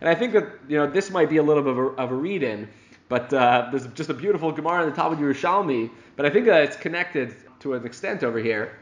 And 0.00 0.08
I 0.08 0.14
think 0.14 0.32
that 0.32 0.48
you 0.68 0.76
know 0.78 0.86
this 0.88 1.10
might 1.10 1.30
be 1.30 1.36
a 1.36 1.42
little 1.42 1.62
bit 1.62 1.72
of 1.72 1.78
a, 1.78 1.86
of 2.02 2.10
a 2.10 2.14
read-in, 2.14 2.68
but 3.08 3.32
uh, 3.32 3.68
there's 3.70 3.86
just 3.88 4.10
a 4.10 4.14
beautiful 4.14 4.50
Gemara 4.50 4.82
in 4.82 4.90
the 4.90 4.96
top 4.96 5.12
Talmud 5.12 5.36
Yerushalmi. 5.36 5.90
But 6.16 6.26
I 6.26 6.30
think 6.30 6.46
that 6.46 6.64
it's 6.64 6.76
connected 6.76 7.36
to 7.60 7.74
an 7.74 7.86
extent 7.86 8.24
over 8.24 8.38
here, 8.38 8.76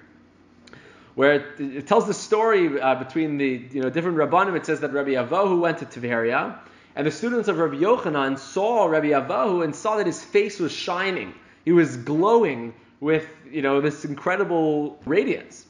where 1.16 1.34
it, 1.34 1.60
it 1.60 1.86
tells 1.86 2.06
the 2.06 2.14
story 2.14 2.80
uh, 2.80 2.94
between 2.94 3.36
the 3.36 3.68
you 3.70 3.82
know 3.82 3.90
different 3.90 4.16
rabbanim. 4.16 4.56
It 4.56 4.64
says 4.64 4.80
that 4.80 4.94
Rabbi 4.94 5.10
Avahu 5.10 5.60
went 5.60 5.78
to 5.78 5.84
Tiberia, 5.84 6.58
and 6.96 7.06
the 7.06 7.10
students 7.10 7.48
of 7.48 7.58
Rabbi 7.58 7.76
Yochanan 7.76 8.38
saw 8.38 8.86
Rabbi 8.86 9.08
Avahu 9.08 9.64
and 9.64 9.74
saw 9.74 9.96
that 9.96 10.06
his 10.06 10.22
face 10.22 10.58
was 10.58 10.72
shining. 10.72 11.34
He 11.64 11.72
was 11.72 11.96
glowing 11.96 12.74
with 13.00 13.26
you 13.50 13.62
know 13.62 13.80
this 13.80 14.04
incredible 14.04 14.98
radiance. 15.06 15.66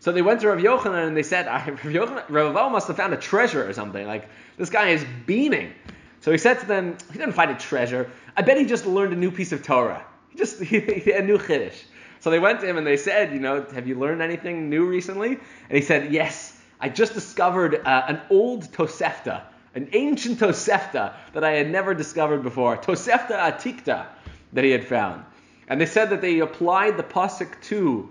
So 0.00 0.12
they 0.12 0.20
went 0.20 0.42
to 0.42 0.48
Rav 0.48 0.58
Yochanan 0.58 1.06
and 1.06 1.16
they 1.16 1.22
said, 1.22 1.46
Rav 1.46 1.78
Yochanan, 1.80 2.24
Rav 2.28 2.72
must 2.72 2.88
have 2.88 2.96
found 2.96 3.14
a 3.14 3.16
treasure 3.16 3.66
or 3.66 3.72
something. 3.72 4.06
Like 4.06 4.28
this 4.58 4.68
guy 4.68 4.88
is 4.88 5.04
beaming. 5.26 5.72
So 6.20 6.30
he 6.30 6.38
said 6.38 6.60
to 6.60 6.66
them, 6.66 6.96
he 7.10 7.18
didn't 7.18 7.34
find 7.34 7.50
a 7.50 7.54
treasure. 7.54 8.10
I 8.36 8.42
bet 8.42 8.58
he 8.58 8.66
just 8.66 8.86
learned 8.86 9.12
a 9.12 9.16
new 9.16 9.30
piece 9.30 9.52
of 9.52 9.62
Torah. 9.62 10.04
He 10.30 10.38
just 10.38 10.60
he, 10.70 10.80
he, 10.80 11.12
a 11.12 11.22
new 11.22 11.38
chiddush. 11.38 11.84
So 12.20 12.30
they 12.30 12.38
went 12.38 12.60
to 12.60 12.66
him 12.66 12.78
and 12.78 12.86
they 12.86 12.96
said, 12.96 13.32
you 13.32 13.38
know, 13.40 13.64
have 13.74 13.86
you 13.86 13.98
learned 13.98 14.22
anything 14.22 14.68
new 14.70 14.86
recently? 14.86 15.38
And 15.68 15.78
he 15.78 15.82
said, 15.82 16.12
yes, 16.12 16.58
I 16.80 16.88
just 16.88 17.14
discovered 17.14 17.76
uh, 17.86 18.04
an 18.08 18.20
old 18.30 18.64
Tosefta, 18.72 19.42
an 19.74 19.88
ancient 19.92 20.38
Tosefta 20.38 21.14
that 21.32 21.44
I 21.44 21.52
had 21.52 21.70
never 21.70 21.94
discovered 21.94 22.42
before, 22.42 22.76
Tosefta 22.76 23.32
Atikta 23.32 24.06
that 24.52 24.64
he 24.64 24.70
had 24.70 24.86
found. 24.86 25.24
And 25.68 25.80
they 25.80 25.86
said 25.86 26.10
that 26.10 26.20
they 26.20 26.40
applied 26.40 26.96
the 26.96 27.02
pasuk 27.02 27.60
to 27.64 28.10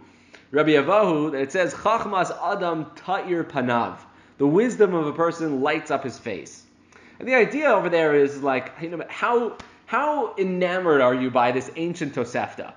Rabbi 0.52 0.72
Avahu 0.72 1.32
that 1.32 1.42
it 1.42 1.52
says 1.52 1.74
Chachmas 1.74 2.32
Adam 2.32 2.88
Ta'ir 2.96 3.44
Panav. 3.44 3.98
The 4.38 4.48
wisdom 4.48 4.94
of 4.94 5.08
a 5.08 5.14
person 5.14 5.62
lights 5.62 5.90
up 5.92 6.04
his 6.04 6.20
face. 6.20 6.64
And 7.20 7.28
the 7.28 7.36
idea 7.36 7.70
over 7.70 7.90
there 7.90 8.16
is 8.16 8.42
like, 8.42 8.74
you 8.82 8.90
know, 8.90 9.06
how 9.08 9.58
how 9.86 10.36
enamored 10.38 11.02
are 11.02 11.14
you 11.14 11.30
by 11.30 11.52
this 11.52 11.70
ancient 11.76 12.16
Tosefta? 12.16 12.74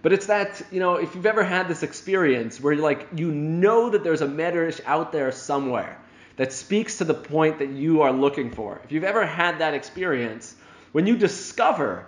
But 0.00 0.12
it's 0.12 0.26
that, 0.26 0.62
you 0.70 0.80
know, 0.80 0.94
if 0.94 1.14
you've 1.14 1.26
ever 1.26 1.44
had 1.44 1.68
this 1.68 1.82
experience 1.82 2.60
where 2.60 2.72
you're 2.72 2.82
like, 2.82 3.08
you 3.16 3.32
know 3.32 3.90
that 3.90 4.04
there's 4.04 4.22
a 4.22 4.26
medrash 4.26 4.80
out 4.86 5.12
there 5.12 5.30
somewhere 5.32 5.98
that 6.38 6.52
speaks 6.52 6.98
to 6.98 7.04
the 7.04 7.14
point 7.14 7.58
that 7.58 7.68
you 7.68 8.00
are 8.00 8.12
looking 8.12 8.50
for. 8.50 8.80
If 8.84 8.92
you've 8.92 9.04
ever 9.04 9.26
had 9.26 9.58
that 9.58 9.74
experience, 9.74 10.56
when 10.92 11.06
you 11.06 11.16
discover 11.16 12.06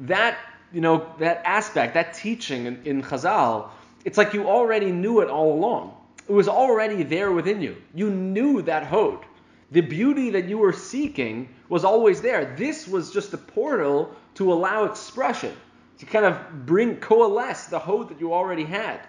that 0.00 0.38
you 0.74 0.80
know, 0.80 1.06
that 1.18 1.42
aspect, 1.44 1.94
that 1.94 2.14
teaching 2.14 2.66
in, 2.66 2.82
in 2.84 3.02
Chazal, 3.02 3.68
it's 4.04 4.18
like 4.18 4.34
you 4.34 4.48
already 4.48 4.90
knew 4.90 5.20
it 5.20 5.30
all 5.30 5.52
along. 5.52 5.96
It 6.28 6.32
was 6.32 6.48
already 6.48 7.04
there 7.04 7.30
within 7.30 7.62
you. 7.62 7.76
You 7.94 8.10
knew 8.10 8.62
that 8.62 8.86
hod. 8.86 9.24
The 9.70 9.82
beauty 9.82 10.30
that 10.30 10.46
you 10.48 10.58
were 10.58 10.72
seeking 10.72 11.48
was 11.68 11.84
always 11.84 12.20
there. 12.20 12.56
This 12.56 12.88
was 12.88 13.12
just 13.12 13.32
a 13.32 13.38
portal 13.38 14.14
to 14.34 14.52
allow 14.52 14.84
expression, 14.84 15.54
to 15.98 16.06
kind 16.06 16.24
of 16.24 16.66
bring, 16.66 16.96
coalesce 16.96 17.66
the 17.66 17.78
hod 17.78 18.08
that 18.08 18.20
you 18.20 18.34
already 18.34 18.64
had. 18.64 19.00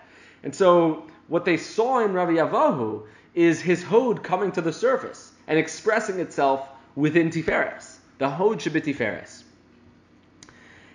And 0.44 0.54
so 0.54 1.08
what 1.28 1.46
they 1.46 1.58
saw 1.58 2.06
in 2.06 2.14
Rabbi 2.14 2.34
Avahu 2.34 3.08
is 3.36 3.62
his 3.62 3.84
hod 3.84 4.24
coming 4.24 4.52
to 4.54 4.62
the 4.62 4.74
surface 4.74 5.32
and 5.48 5.60
expressing 5.60 6.20
itself 6.20 6.68
within 6.96 7.30
Tiferes. 7.30 7.98
The 8.18 8.30
hod 8.30 8.62
should 8.62 8.74
be 8.74 8.82
Tiferes. 8.82 9.44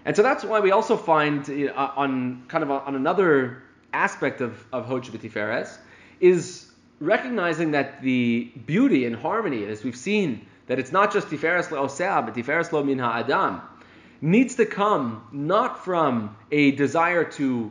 And 0.04 0.16
so 0.16 0.22
that's 0.22 0.42
why 0.42 0.60
we 0.60 0.70
also 0.70 0.96
find 0.96 1.48
uh, 1.48 1.92
on 1.96 2.44
kind 2.48 2.64
of 2.64 2.70
on 2.70 2.96
another 2.96 3.62
aspect 3.92 4.40
of, 4.40 4.64
of 4.72 4.86
Hod 4.86 5.04
Tiferes 5.04 5.76
is 6.20 6.70
recognizing 7.00 7.72
that 7.72 8.02
the 8.02 8.50
beauty 8.66 9.04
and 9.04 9.16
harmony, 9.16 9.64
as 9.66 9.84
we've 9.84 9.96
seen, 9.96 10.46
that 10.66 10.78
it's 10.78 10.92
not 10.92 11.12
just 11.12 11.28
Tiferes 11.28 11.70
lo 11.70 11.82
but 12.22 12.34
Tiferes 12.34 12.72
lo 12.72 12.82
min 12.82 12.98
ha'adam, 12.98 13.60
needs 14.20 14.56
to 14.56 14.66
come 14.66 15.22
not 15.32 15.84
from 15.84 16.36
a 16.50 16.70
desire 16.72 17.24
to 17.24 17.70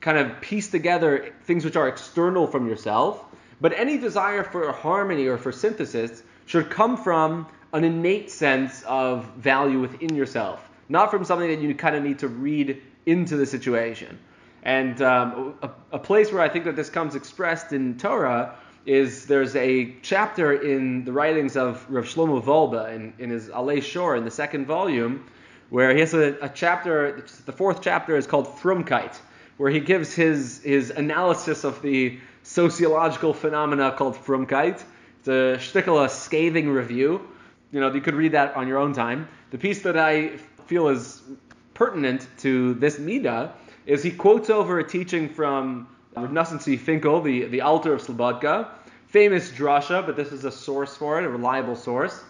kind 0.00 0.18
of 0.18 0.40
piece 0.40 0.70
together 0.70 1.32
things 1.44 1.64
which 1.64 1.76
are 1.76 1.88
external 1.88 2.46
from 2.46 2.68
yourself, 2.68 3.24
but 3.64 3.72
any 3.72 3.96
desire 3.96 4.44
for 4.44 4.70
harmony 4.72 5.26
or 5.26 5.38
for 5.38 5.50
synthesis 5.50 6.22
should 6.44 6.68
come 6.68 6.98
from 6.98 7.46
an 7.72 7.82
innate 7.84 8.30
sense 8.30 8.82
of 8.82 9.24
value 9.36 9.80
within 9.80 10.14
yourself 10.14 10.60
not 10.88 11.10
from 11.10 11.24
something 11.24 11.48
that 11.48 11.60
you 11.60 11.74
kind 11.74 11.96
of 11.96 12.02
need 12.02 12.18
to 12.20 12.28
read 12.28 12.82
into 13.06 13.36
the 13.36 13.46
situation. 13.46 14.18
And 14.62 15.00
um, 15.02 15.54
a, 15.62 15.70
a, 15.92 15.98
place 15.98 16.32
where 16.32 16.42
I 16.42 16.48
think 16.48 16.64
that 16.64 16.76
this 16.76 16.88
comes 16.88 17.14
expressed 17.14 17.72
in 17.72 17.98
Torah 17.98 18.56
is 18.86 19.26
there's 19.26 19.54
a 19.56 19.94
chapter 20.02 20.52
in 20.52 21.04
the 21.04 21.12
writings 21.12 21.56
of 21.56 21.84
Rav 21.90 22.04
Shlomo 22.04 22.42
Wolbe 22.42 22.94
in, 22.94 23.12
in 23.18 23.30
his 23.30 23.48
Alei 23.48 23.82
Shor 23.82 24.16
in 24.16 24.24
the 24.24 24.30
second 24.30 24.66
volume, 24.66 25.26
where 25.70 25.92
he 25.92 26.00
has 26.00 26.14
a, 26.14 26.36
a 26.40 26.48
chapter, 26.48 27.26
the 27.44 27.52
fourth 27.52 27.82
chapter 27.82 28.16
is 28.16 28.26
called 28.26 28.46
Frumkeit, 28.46 29.14
where 29.58 29.70
he 29.70 29.80
gives 29.80 30.14
his, 30.14 30.62
his 30.62 30.90
analysis 30.90 31.64
of 31.64 31.80
the 31.82 32.18
sociological 32.44 33.34
phenomena 33.34 33.90
called 33.90 34.14
Frumkeit. 34.14 34.82
It's 35.18 35.28
a 35.28 35.56
shtickle, 35.58 36.04
a 36.04 36.08
scathing 36.08 36.68
review. 36.68 37.26
You 37.72 37.80
know, 37.80 37.92
you 37.92 38.00
could 38.00 38.14
read 38.14 38.32
that 38.32 38.54
on 38.54 38.68
your 38.68 38.78
own 38.78 38.92
time. 38.92 39.26
The 39.50 39.58
piece 39.58 39.82
that 39.82 39.96
I 39.96 40.36
feel 40.66 40.88
is 40.88 41.22
pertinent 41.72 42.28
to 42.38 42.74
this 42.74 42.98
Mida 42.98 43.52
is 43.86 44.02
he 44.02 44.10
quotes 44.10 44.50
over 44.50 44.78
a 44.78 44.84
teaching 44.88 45.28
from 45.28 45.88
uh, 46.16 46.20
Rav 46.20 46.30
Tzvi 46.30 46.78
Finkel, 46.78 47.22
the, 47.22 47.46
the 47.46 47.62
Alter 47.62 47.94
of 47.94 48.02
Slobodka, 48.02 48.68
famous 49.08 49.50
drasha, 49.50 50.04
but 50.04 50.14
this 50.14 50.30
is 50.30 50.44
a 50.44 50.52
source 50.52 50.96
for 50.96 51.18
it, 51.18 51.24
a 51.24 51.28
reliable 51.28 51.76
source, 51.76 52.22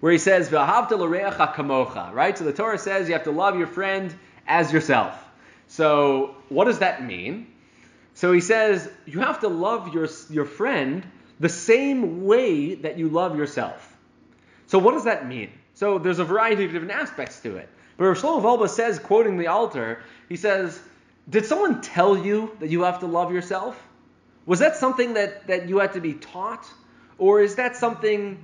where 0.00 0.12
he 0.12 0.18
says, 0.18 0.48
kamocha, 0.48 2.12
right? 2.12 2.38
So 2.38 2.44
the 2.44 2.52
Torah 2.52 2.78
says 2.78 3.08
you 3.08 3.14
have 3.14 3.24
to 3.24 3.30
love 3.30 3.58
your 3.58 3.66
friend 3.66 4.14
as 4.46 4.72
yourself. 4.72 5.14
So 5.66 6.36
what 6.48 6.64
does 6.64 6.78
that 6.78 7.04
mean? 7.04 7.48
So 8.14 8.32
he 8.32 8.40
says 8.40 8.90
you 9.06 9.20
have 9.20 9.40
to 9.40 9.48
love 9.48 9.94
your, 9.94 10.08
your 10.28 10.44
friend 10.44 11.06
the 11.38 11.48
same 11.48 12.24
way 12.24 12.74
that 12.76 12.98
you 12.98 13.08
love 13.08 13.36
yourself. 13.36 13.96
So 14.66 14.78
what 14.78 14.92
does 14.92 15.04
that 15.04 15.26
mean? 15.26 15.50
So 15.74 15.98
there's 15.98 16.18
a 16.18 16.24
variety 16.24 16.64
of 16.64 16.72
different 16.72 16.92
aspects 16.92 17.40
to 17.40 17.56
it. 17.56 17.68
But 17.96 18.04
Shlomo 18.14 18.42
Wolbe 18.42 18.68
says, 18.68 18.98
quoting 18.98 19.36
the 19.36 19.48
Alter, 19.48 20.02
he 20.28 20.36
says, 20.36 20.80
"Did 21.28 21.44
someone 21.46 21.80
tell 21.80 22.16
you 22.16 22.56
that 22.60 22.68
you 22.68 22.82
have 22.82 23.00
to 23.00 23.06
love 23.06 23.32
yourself? 23.32 23.76
Was 24.46 24.58
that 24.60 24.76
something 24.76 25.14
that 25.14 25.46
that 25.46 25.68
you 25.68 25.78
had 25.78 25.92
to 25.94 26.00
be 26.00 26.14
taught, 26.14 26.66
or 27.18 27.40
is 27.40 27.56
that 27.56 27.76
something?" 27.76 28.42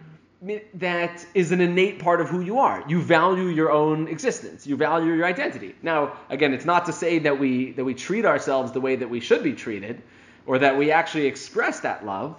That 0.75 1.27
is 1.35 1.53
an 1.53 1.61
innate 1.61 1.99
part 1.99 2.21
of 2.21 2.29
who 2.29 2.41
you 2.41 2.59
are. 2.59 2.85
You 2.89 3.01
value 3.01 3.47
your 3.47 3.71
own 3.71 4.09
existence. 4.09 4.67
You 4.67 4.77
value 4.77 5.13
your 5.13 5.27
identity. 5.27 5.75
Now, 5.83 6.17
again, 6.29 6.53
it's 6.55 6.65
not 6.65 6.87
to 6.87 6.93
say 6.93 7.21
that 7.21 7.39
we 7.39 7.73
that 7.73 7.85
we 7.85 7.95
treat 7.95 8.25
ourselves 8.25 8.73
the 8.73 8.81
way 8.81 8.97
that 8.97 9.09
we 9.09 9.21
should 9.21 9.43
be 9.43 9.55
treated, 9.55 10.03
or 10.47 10.59
that 10.59 10.77
we 10.79 10.91
actually 10.93 11.27
express 11.27 11.81
that 11.81 12.05
love, 12.05 12.37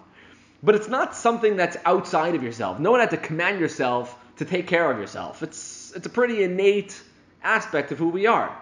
but 0.64 0.76
it's 0.76 0.88
not 0.88 1.16
something 1.16 1.58
that's 1.58 1.78
outside 1.86 2.36
of 2.36 2.44
yourself. 2.44 2.80
No 2.80 2.92
one 2.92 3.00
had 3.00 3.12
to 3.12 3.18
command 3.18 3.60
yourself 3.60 4.18
to 4.38 4.46
take 4.46 4.68
care 4.68 4.90
of 4.92 5.00
yourself. 5.00 5.44
It's 5.44 5.94
it's 5.96 6.06
a 6.06 6.10
pretty 6.10 6.44
innate 6.44 7.00
aspect 7.44 7.92
of 7.92 7.98
who 7.98 8.10
we 8.10 8.28
are. 8.28 8.56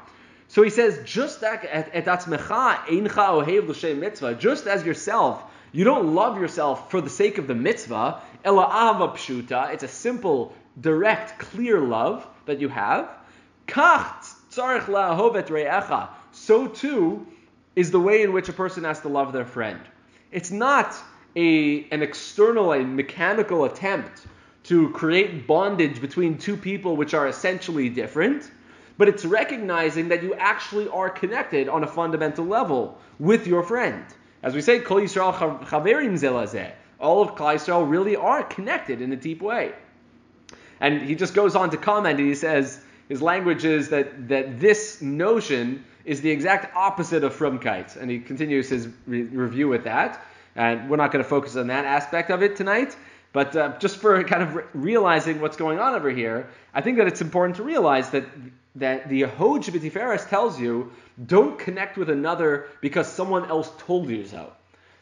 So 0.48 0.62
he 0.62 0.70
says, 0.70 1.00
just 1.06 1.42
that 1.42 1.64
just 4.40 4.68
as 4.68 4.86
yourself, 4.86 5.44
you 5.72 5.84
don't 5.84 6.14
love 6.14 6.40
yourself 6.40 6.92
for 6.92 7.02
the 7.02 7.10
sake 7.10 7.38
of 7.38 7.48
the 7.48 7.56
mitzvah. 7.56 8.22
Ela 8.46 8.66
ava 8.66 9.08
pshuta. 9.10 9.74
It's 9.74 9.84
a 9.84 9.88
simple, 9.88 10.54
direct, 10.80 11.40
clear 11.40 11.80
love 11.82 12.28
that 12.46 12.62
you 12.62 12.70
have. 12.70 13.10
So 16.32 16.68
too 16.68 17.28
is 17.76 17.92
the 17.92 18.00
way 18.00 18.22
in 18.22 18.32
which 18.34 18.48
a 18.48 18.54
person 18.54 18.84
has 18.84 19.02
to 19.02 19.08
love 19.08 19.34
their 19.34 19.46
friend. 19.46 19.80
It's 20.32 20.52
not 20.52 20.96
a, 21.36 21.88
an 21.90 22.04
external, 22.04 22.74
a 22.74 22.84
mechanical 22.84 23.66
attempt 23.66 24.28
to 24.66 24.90
create 24.92 25.48
bondage 25.48 26.00
between 26.00 26.38
two 26.38 26.56
people 26.56 26.96
which 26.96 27.16
are 27.16 27.28
essentially 27.28 27.90
different, 27.90 28.52
but 29.00 29.10
it's 29.10 29.26
recognizing 29.26 30.10
that 30.10 30.22
you 30.22 30.36
actually 30.36 30.88
are 30.90 31.10
connected 31.10 31.68
on 31.68 31.84
a 31.84 31.88
fundamental 31.88 32.46
level 32.46 33.00
with 33.20 33.48
your 33.48 33.64
friend. 33.64 34.06
As 34.44 34.54
we 34.54 34.62
say, 34.62 34.80
Kol 34.80 35.02
Yisrael 35.02 35.34
chaverim 35.66 36.14
zelazeh. 36.14 36.72
All 37.06 37.22
of 37.22 37.36
Yisrael 37.36 37.90
really 37.90 38.16
are 38.16 38.44
connected 38.44 39.02
in 39.02 39.14
a 39.14 39.16
deep 39.16 39.42
way. 39.42 39.74
And 40.80 41.02
he 41.02 41.16
just 41.16 41.34
goes 41.34 41.56
on 41.56 41.70
to 41.70 41.78
comment 41.78 42.20
and 42.20 42.28
he 42.28 42.36
says, 42.36 42.82
his 43.08 43.22
language 43.22 43.64
is 43.64 43.90
that, 43.90 44.28
that 44.30 44.60
this 44.60 45.02
notion 45.02 45.86
is 46.04 46.22
the 46.22 46.32
exact 46.32 46.76
opposite 46.76 47.24
of 47.24 47.36
frumkeit. 47.36 47.96
And 47.96 48.10
he 48.10 48.20
continues 48.20 48.70
his 48.70 48.88
re- 49.06 49.24
review 49.24 49.68
with 49.68 49.84
that. 49.84 50.26
And 50.56 50.90
we're 50.90 50.98
not 50.98 51.12
going 51.12 51.24
to 51.24 51.30
focus 51.30 51.56
on 51.56 51.68
that 51.68 51.86
aspect 51.86 52.32
of 52.32 52.42
it 52.42 52.56
tonight. 52.56 52.96
But 53.34 53.56
uh, 53.56 53.78
just 53.80 53.98
for 53.98 54.24
kind 54.24 54.44
of 54.44 54.56
re- 54.56 54.64
realizing 54.74 55.42
what's 55.42 55.58
going 55.58 55.80
on 55.80 55.94
over 55.94 56.10
here, 56.10 56.50
I 56.74 56.82
think 56.82 56.98
that 56.98 57.08
it's 57.08 57.22
important 57.22 57.58
to 57.58 57.64
realize 57.64 58.10
that 58.12 58.26
that 58.76 59.08
the 59.08 59.22
Hod 59.22 59.64
B'Tiferes 59.64 60.28
tells 60.28 60.60
you 60.60 60.92
don't 61.26 61.58
connect 61.58 61.98
with 61.98 62.10
another 62.10 62.68
because 62.82 63.08
someone 63.08 63.46
else 63.50 63.72
told 63.78 64.10
you 64.10 64.26
so. 64.26 64.52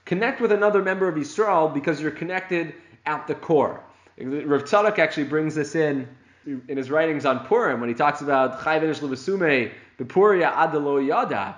Connect 0.06 0.42
with 0.42 0.52
another 0.52 0.82
member 0.82 1.08
of 1.08 1.18
Israel 1.18 1.70
because 1.70 2.02
you're 2.02 2.12
connected 2.12 2.74
at 3.06 3.28
the 3.28 3.36
core. 3.36 3.84
Rav 4.18 4.64
Tzadok 4.64 5.00
actually 5.00 5.26
brings 5.26 5.56
this 5.56 5.76
in 5.76 6.08
in 6.46 6.76
his 6.76 6.92
writings 6.92 7.26
on 7.26 7.46
Purim 7.46 7.80
when 7.80 7.88
he 7.88 7.96
talks 7.96 8.22
about 8.22 8.60
Chayvenish 8.60 9.00
Levasume, 9.00 9.72
the 9.98 10.04
Puria 10.04 10.52
Adalo 10.52 11.06
Yada, 11.06 11.56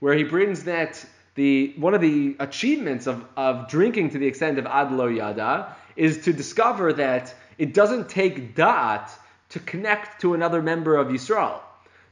where 0.00 0.14
he 0.14 0.24
brings 0.24 0.64
that 0.64 1.02
the 1.36 1.72
one 1.78 1.94
of 1.94 2.02
the 2.02 2.36
achievements 2.38 3.06
of, 3.06 3.24
of 3.36 3.68
drinking 3.68 4.10
to 4.10 4.18
the 4.18 4.26
extent 4.26 4.58
of 4.58 4.66
Adlo 4.66 5.14
Yada 5.14 5.74
is 5.96 6.24
to 6.24 6.32
discover 6.32 6.92
that 6.92 7.34
it 7.56 7.72
doesn't 7.72 8.10
take 8.10 8.54
da'at 8.54 9.10
to 9.48 9.60
connect 9.60 10.20
to 10.20 10.34
another 10.34 10.60
member 10.60 10.96
of 10.96 11.08
Yisrael. 11.08 11.60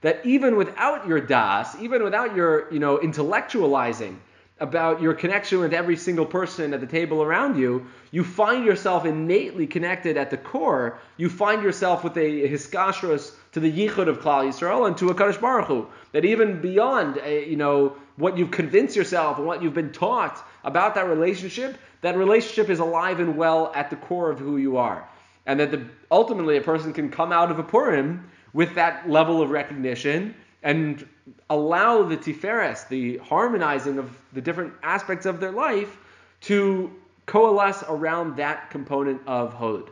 That 0.00 0.24
even 0.24 0.56
without 0.56 1.06
your 1.06 1.20
das, 1.20 1.76
even 1.80 2.02
without 2.02 2.34
your 2.34 2.72
you 2.72 2.78
know 2.78 2.98
intellectualizing 2.98 4.16
about 4.60 5.02
your 5.02 5.14
connection 5.14 5.58
with 5.58 5.74
every 5.74 5.96
single 5.96 6.24
person 6.24 6.72
at 6.72 6.80
the 6.80 6.86
table 6.86 7.22
around 7.22 7.58
you, 7.58 7.86
you 8.12 8.22
find 8.22 8.64
yourself 8.64 9.04
innately 9.04 9.66
connected 9.66 10.16
at 10.16 10.30
the 10.30 10.36
core. 10.36 10.98
You 11.16 11.28
find 11.28 11.62
yourself 11.62 12.04
with 12.04 12.16
a 12.16 12.48
hiskashrus 12.48 13.34
to 13.52 13.60
the 13.60 13.70
yichud 13.70 14.06
of 14.06 14.20
Klal 14.20 14.46
Yisrael 14.46 14.86
and 14.86 14.96
to 14.98 15.08
a 15.08 15.14
Kadosh 15.14 15.40
Baruch 15.40 15.66
Hu. 15.66 15.86
That 16.12 16.24
even 16.24 16.60
beyond 16.60 17.18
uh, 17.18 17.28
you 17.28 17.56
know 17.56 17.96
what 18.16 18.38
you've 18.38 18.52
convinced 18.52 18.94
yourself 18.94 19.38
and 19.38 19.46
what 19.46 19.60
you've 19.60 19.74
been 19.74 19.92
taught 19.92 20.46
about 20.62 20.94
that 20.94 21.08
relationship, 21.08 21.76
that 22.02 22.16
relationship 22.16 22.70
is 22.70 22.78
alive 22.78 23.18
and 23.18 23.36
well 23.36 23.72
at 23.74 23.90
the 23.90 23.96
core 23.96 24.30
of 24.30 24.38
who 24.38 24.56
you 24.56 24.76
are. 24.76 25.08
And 25.46 25.58
that 25.58 25.72
the, 25.72 25.84
ultimately 26.12 26.56
a 26.56 26.60
person 26.60 26.92
can 26.92 27.10
come 27.10 27.32
out 27.32 27.50
of 27.50 27.58
a 27.58 27.64
Purim 27.64 28.30
with 28.52 28.76
that 28.76 29.10
level 29.10 29.42
of 29.42 29.50
recognition 29.50 30.36
and 30.64 31.06
allow 31.50 32.02
the 32.02 32.16
tiferes, 32.16 32.88
the 32.88 33.18
harmonizing 33.18 33.98
of 33.98 34.10
the 34.32 34.40
different 34.40 34.72
aspects 34.82 35.26
of 35.26 35.38
their 35.38 35.52
life, 35.52 35.96
to 36.40 36.90
coalesce 37.26 37.84
around 37.88 38.36
that 38.38 38.70
component 38.70 39.20
of 39.26 39.52
Hod. 39.54 39.90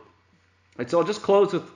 And 0.77 0.89
so 0.89 0.99
I'll 0.99 1.05
just 1.05 1.21
close 1.21 1.53
with 1.53 1.69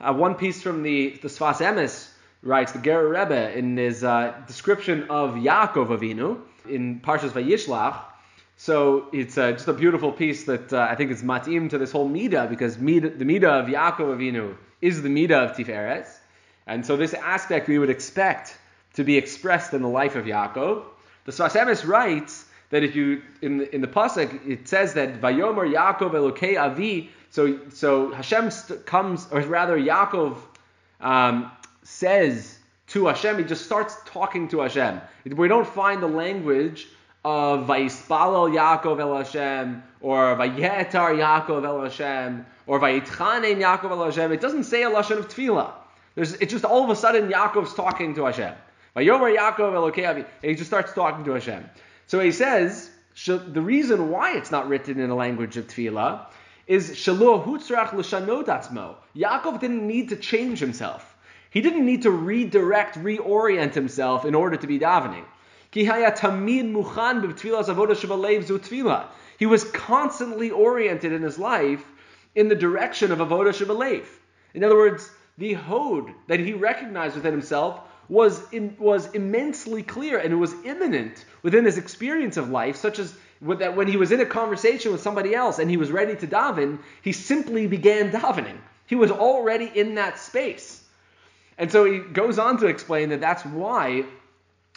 uh, 0.00 0.12
one 0.12 0.34
piece 0.34 0.62
from 0.62 0.82
the, 0.82 1.18
the 1.22 1.28
Sfas 1.28 1.56
Emes 1.56 2.10
writes, 2.42 2.72
the 2.72 2.78
Ger 2.78 3.08
Rebbe, 3.08 3.56
in 3.56 3.76
his 3.76 4.04
uh, 4.04 4.34
description 4.46 5.04
of 5.08 5.34
Yaakov 5.34 5.88
Avinu 5.88 6.40
in 6.68 7.00
Parshas 7.00 7.30
Vayishlach. 7.30 8.00
So 8.56 9.08
it's 9.12 9.38
uh, 9.38 9.52
just 9.52 9.68
a 9.68 9.72
beautiful 9.72 10.12
piece 10.12 10.44
that 10.44 10.72
uh, 10.72 10.86
I 10.90 10.94
think 10.94 11.10
is 11.10 11.22
matim 11.22 11.70
to 11.70 11.78
this 11.78 11.90
whole 11.90 12.08
Mida, 12.08 12.46
because 12.48 12.78
Mida, 12.78 13.10
the 13.10 13.24
Mida 13.24 13.50
of 13.50 13.66
Yaakov 13.66 14.16
Avinu 14.16 14.56
is 14.82 15.02
the 15.02 15.08
Mida 15.08 15.38
of 15.38 15.56
Tiferes. 15.56 16.18
And 16.66 16.84
so 16.86 16.96
this 16.96 17.14
aspect 17.14 17.68
we 17.68 17.78
would 17.78 17.90
expect 17.90 18.56
to 18.94 19.04
be 19.04 19.16
expressed 19.16 19.74
in 19.74 19.82
the 19.82 19.88
life 19.88 20.16
of 20.16 20.26
Yaakov. 20.26 20.84
The 21.24 21.32
Sfas 21.32 21.52
Emes 21.52 21.86
writes 21.86 22.44
that 22.70 22.82
if 22.82 22.94
you 22.96 23.22
in 23.40 23.58
the, 23.58 23.74
in 23.74 23.80
the 23.80 23.86
pasuk 23.86 24.46
it 24.46 24.68
says 24.68 24.94
that 24.94 25.20
Vayomer 25.20 25.72
Yaakov 25.72 26.12
Elokei 26.12 26.60
Avi. 26.60 27.10
So 27.30 27.58
so 27.70 28.12
Hashem 28.12 28.50
st- 28.50 28.86
comes, 28.86 29.26
or 29.30 29.40
rather 29.42 29.78
Yaakov 29.78 30.38
um, 31.00 31.50
says 31.82 32.58
to 32.88 33.06
Hashem. 33.06 33.38
He 33.38 33.44
just 33.44 33.64
starts 33.64 33.96
talking 34.06 34.48
to 34.48 34.60
Hashem. 34.60 35.00
We 35.24 35.48
don't 35.48 35.66
find 35.66 36.02
the 36.02 36.08
language 36.08 36.88
of 37.24 37.66
Vayispalel 37.66 38.54
Yaakov 38.54 39.00
El 39.00 39.16
Hashem 39.16 39.82
or 40.00 40.36
Vayetar 40.36 41.16
Yaakov 41.16 41.64
El 41.64 41.82
Hashem 41.82 42.46
or 42.66 42.80
Vayitchanem 42.80 43.58
Yaakov 43.58 43.90
El 43.90 44.04
Hashem. 44.04 44.32
It 44.32 44.40
doesn't 44.40 44.64
say 44.64 44.82
a 44.82 44.90
lashon 44.90 45.18
of 45.18 45.28
tefillah. 45.28 45.72
There's, 46.14 46.34
it's 46.34 46.52
just 46.52 46.64
all 46.64 46.84
of 46.84 46.90
a 46.90 46.96
sudden 46.96 47.30
Yaakov's 47.30 47.74
talking 47.74 48.14
to 48.16 48.24
Hashem. 48.24 48.54
Yaakov 48.96 50.26
and 50.42 50.42
he 50.42 50.54
just 50.54 50.68
starts 50.68 50.92
talking 50.92 51.24
to 51.24 51.32
Hashem. 51.32 51.64
So 52.06 52.20
he 52.20 52.32
says 52.32 52.90
the 53.26 53.62
reason 53.62 54.10
why 54.10 54.36
it's 54.36 54.50
not 54.50 54.68
written 54.68 55.00
in 55.00 55.10
a 55.10 55.14
language 55.14 55.56
of 55.56 55.66
tefillah 55.66 56.26
is 56.66 56.90
Atzmo. 56.90 58.96
Yaakov 59.16 59.60
didn't 59.60 59.86
need 59.86 60.08
to 60.10 60.16
change 60.16 60.58
himself. 60.58 61.16
He 61.50 61.60
didn't 61.60 61.84
need 61.84 62.02
to 62.02 62.10
redirect, 62.10 62.96
reorient 62.96 63.74
himself 63.74 64.24
in 64.24 64.34
order 64.34 64.56
to 64.56 64.66
be 64.66 64.78
davening. 64.78 65.24
He 65.72 65.86
was 69.46 69.64
constantly 69.64 70.50
oriented 70.50 71.12
in 71.12 71.22
his 71.22 71.38
life 71.38 71.84
in 72.34 72.48
the 72.48 72.54
direction 72.54 73.12
of 73.12 73.18
avodah 73.18 73.52
shebalev. 73.52 74.06
In 74.54 74.64
other 74.64 74.76
words, 74.76 75.10
the 75.38 75.54
hod 75.54 76.10
that 76.28 76.40
he 76.40 76.52
recognized 76.52 77.14
within 77.14 77.32
himself 77.32 77.80
was 78.08 78.42
was 78.78 79.06
immensely 79.12 79.82
clear 79.82 80.18
and 80.18 80.32
it 80.32 80.36
was 80.36 80.52
imminent 80.64 81.24
within 81.42 81.64
his 81.64 81.78
experience 81.78 82.36
of 82.36 82.50
life, 82.50 82.76
such 82.76 82.98
as 82.98 83.14
that 83.40 83.74
when 83.74 83.88
he 83.88 83.96
was 83.96 84.12
in 84.12 84.20
a 84.20 84.26
conversation 84.26 84.92
with 84.92 85.00
somebody 85.00 85.34
else 85.34 85.58
and 85.58 85.70
he 85.70 85.76
was 85.76 85.90
ready 85.90 86.14
to 86.14 86.26
daven, 86.26 86.78
he 87.02 87.12
simply 87.12 87.66
began 87.66 88.10
davening. 88.12 88.58
He 88.86 88.94
was 88.94 89.10
already 89.10 89.70
in 89.74 89.94
that 89.96 90.18
space. 90.18 90.82
And 91.58 91.70
so 91.70 91.84
he 91.84 91.98
goes 91.98 92.38
on 92.38 92.58
to 92.58 92.66
explain 92.66 93.08
that 93.10 93.20
that's 93.20 93.44
why 93.44 94.04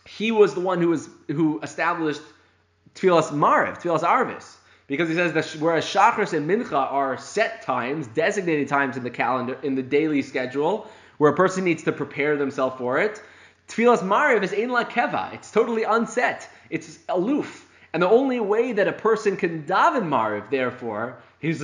he 0.07 0.31
was 0.31 0.53
the 0.53 0.61
one 0.61 0.81
who 0.81 0.89
was 0.89 1.09
who 1.27 1.59
established 1.61 2.21
Tfilas 2.95 3.31
Mariv, 3.31 3.81
Tfilas 3.81 4.03
Arvis, 4.03 4.55
because 4.87 5.09
he 5.09 5.15
says 5.15 5.33
that 5.33 5.45
whereas 5.59 5.85
Shachris 5.85 6.33
and 6.33 6.49
Mincha 6.49 6.73
are 6.73 7.17
set 7.17 7.61
times, 7.61 8.07
designated 8.07 8.67
times 8.67 8.97
in 8.97 9.03
the 9.03 9.09
calendar, 9.09 9.57
in 9.63 9.75
the 9.75 9.83
daily 9.83 10.21
schedule, 10.21 10.87
where 11.17 11.31
a 11.31 11.35
person 11.35 11.63
needs 11.63 11.83
to 11.83 11.91
prepare 11.91 12.37
themselves 12.37 12.77
for 12.77 12.99
it, 12.99 13.21
Tfilas 13.67 13.99
Mariv 13.99 14.43
is 14.43 14.53
Ein 14.53 14.69
La 14.69 14.83
Keva. 14.83 15.33
It's 15.33 15.49
totally 15.49 15.83
unset. 15.83 16.47
It's 16.69 16.99
aloof. 17.09 17.67
And 17.93 18.03
the 18.03 18.09
only 18.09 18.39
way 18.39 18.73
that 18.73 18.87
a 18.87 18.93
person 18.93 19.37
can 19.37 19.63
daven 19.63 20.03
Mariv, 20.03 20.49
therefore, 20.51 21.17
his 21.39 21.61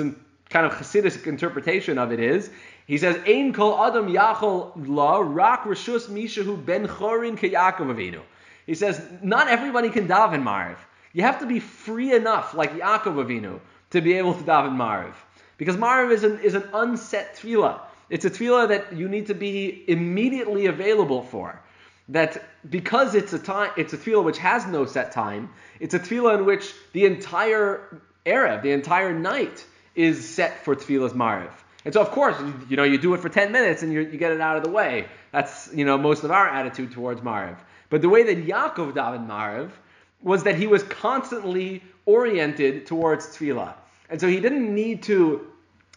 kind 0.49 0.65
of 0.65 0.73
Hasidic 0.73 1.27
interpretation 1.27 1.97
of 1.97 2.11
it 2.11 2.19
is, 2.19 2.49
he 2.87 2.97
says, 2.97 3.17
Ein 3.27 3.53
kol 3.53 3.77
adam 3.85 4.07
yachol 4.07 4.71
la 4.75 5.19
rak 5.19 5.63
rishus 5.63 6.07
mishahu 6.09 6.65
ben 6.65 6.87
chorin 6.87 7.37
keyakov 7.37 7.93
avinu. 7.93 8.21
He 8.65 8.75
says, 8.75 9.01
not 9.21 9.47
everybody 9.47 9.89
can 9.89 10.07
daven 10.07 10.43
Mariv. 10.43 10.77
You 11.13 11.23
have 11.23 11.39
to 11.39 11.45
be 11.45 11.59
free 11.59 12.13
enough, 12.13 12.53
like 12.53 12.73
Yaakov 12.73 13.15
Avinu, 13.15 13.59
to 13.91 14.01
be 14.01 14.13
able 14.13 14.33
to 14.33 14.43
daven 14.43 14.75
Mariv. 14.75 15.13
Because 15.57 15.75
Mariv 15.77 16.11
is 16.11 16.23
an, 16.23 16.39
is 16.39 16.53
an 16.53 16.63
unset 16.73 17.35
tefillah. 17.35 17.81
It's 18.09 18.25
a 18.25 18.29
tefillah 18.29 18.69
that 18.69 18.93
you 18.93 19.07
need 19.07 19.27
to 19.27 19.33
be 19.33 19.83
immediately 19.87 20.65
available 20.65 21.23
for. 21.23 21.61
That 22.09 22.43
because 22.69 23.15
it's 23.15 23.33
a 23.33 23.39
time, 23.39 23.71
it's 23.77 23.93
a 23.93 23.97
tefillah 23.97 24.23
which 24.23 24.37
has 24.39 24.65
no 24.65 24.85
set 24.85 25.11
time. 25.11 25.49
It's 25.79 25.93
a 25.93 25.99
tefillah 25.99 26.39
in 26.39 26.45
which 26.45 26.73
the 26.93 27.05
entire 27.05 28.01
era, 28.25 28.59
the 28.61 28.71
entire 28.71 29.13
night, 29.13 29.65
is 29.95 30.27
set 30.27 30.63
for 30.63 30.75
tefillah's 30.75 31.13
Mariv. 31.13 31.51
And 31.83 31.93
so, 31.93 32.01
of 32.01 32.11
course, 32.11 32.35
you 32.69 32.77
know, 32.77 32.83
you 32.83 32.97
do 32.97 33.13
it 33.15 33.21
for 33.21 33.29
10 33.29 33.51
minutes 33.51 33.81
and 33.81 33.91
you, 33.91 34.01
you 34.01 34.17
get 34.17 34.31
it 34.31 34.39
out 34.39 34.57
of 34.57 34.63
the 34.63 34.69
way. 34.69 35.07
That's, 35.31 35.73
you 35.73 35.83
know, 35.83 35.97
most 35.97 36.23
of 36.23 36.31
our 36.31 36.47
attitude 36.47 36.91
towards 36.91 37.21
Mariv. 37.21 37.57
But 37.89 38.01
the 38.01 38.09
way 38.09 38.23
that 38.23 38.45
Yaakov 38.45 38.93
davened 38.93 39.27
Mariv 39.27 39.71
was 40.23 40.43
that 40.43 40.55
he 40.55 40.67
was 40.67 40.83
constantly 40.83 41.83
oriented 42.05 42.85
towards 42.85 43.27
tefillah. 43.27 43.73
And 44.09 44.19
so 44.19 44.27
he 44.27 44.39
didn't 44.39 44.73
need 44.73 45.03
to 45.03 45.47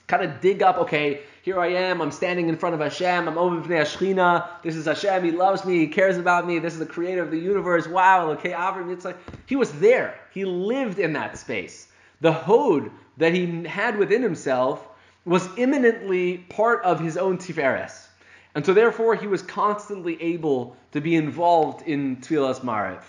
kind 0.07 0.23
of 0.23 0.41
dig 0.41 0.63
up, 0.63 0.79
okay, 0.79 1.21
here 1.43 1.59
I 1.61 1.69
am, 1.69 2.01
I'm 2.01 2.11
standing 2.11 2.49
in 2.49 2.57
front 2.57 2.75
of 2.75 2.81
Hashem, 2.81 3.29
I'm 3.29 3.39
over 3.39 3.57
Bnei 3.57 3.83
Ashchina, 3.83 4.49
this 4.63 4.77
is 4.77 4.87
Hashem, 4.87 5.25
He 5.25 5.31
loves 5.31 5.65
me, 5.65 5.79
He 5.79 5.89
cares 5.89 6.17
about 6.17 6.47
me, 6.47 6.59
this 6.59 6.75
is 6.75 6.79
the 6.79 6.87
creator 6.87 7.23
of 7.23 7.31
the 7.31 7.39
universe, 7.39 7.87
wow, 7.87 8.31
okay, 8.31 8.51
Avram 8.51 8.95
Yitzchak. 8.95 9.17
He 9.47 9.57
was 9.57 9.73
there. 9.73 10.19
He 10.33 10.45
lived 10.45 10.99
in 10.99 11.13
that 11.15 11.39
space. 11.39 11.89
The 12.21 12.33
hod 12.33 12.91
that 13.17 13.35
he 13.35 13.65
had 13.65 13.99
within 13.99 14.23
himself 14.23 14.89
was 15.25 15.49
imminently 15.57 16.39
part 16.39 16.83
of 16.85 17.01
his 17.01 17.17
own 17.17 17.39
tiferes. 17.39 18.07
And 18.55 18.65
so 18.65 18.73
therefore 18.73 19.15
he 19.15 19.27
was 19.27 19.43
constantly 19.43 20.21
able 20.23 20.77
to 20.93 21.01
be 21.01 21.17
involved 21.17 21.87
in 21.87 22.17
Tfilas 22.19 22.61
Maariv. 22.61 23.03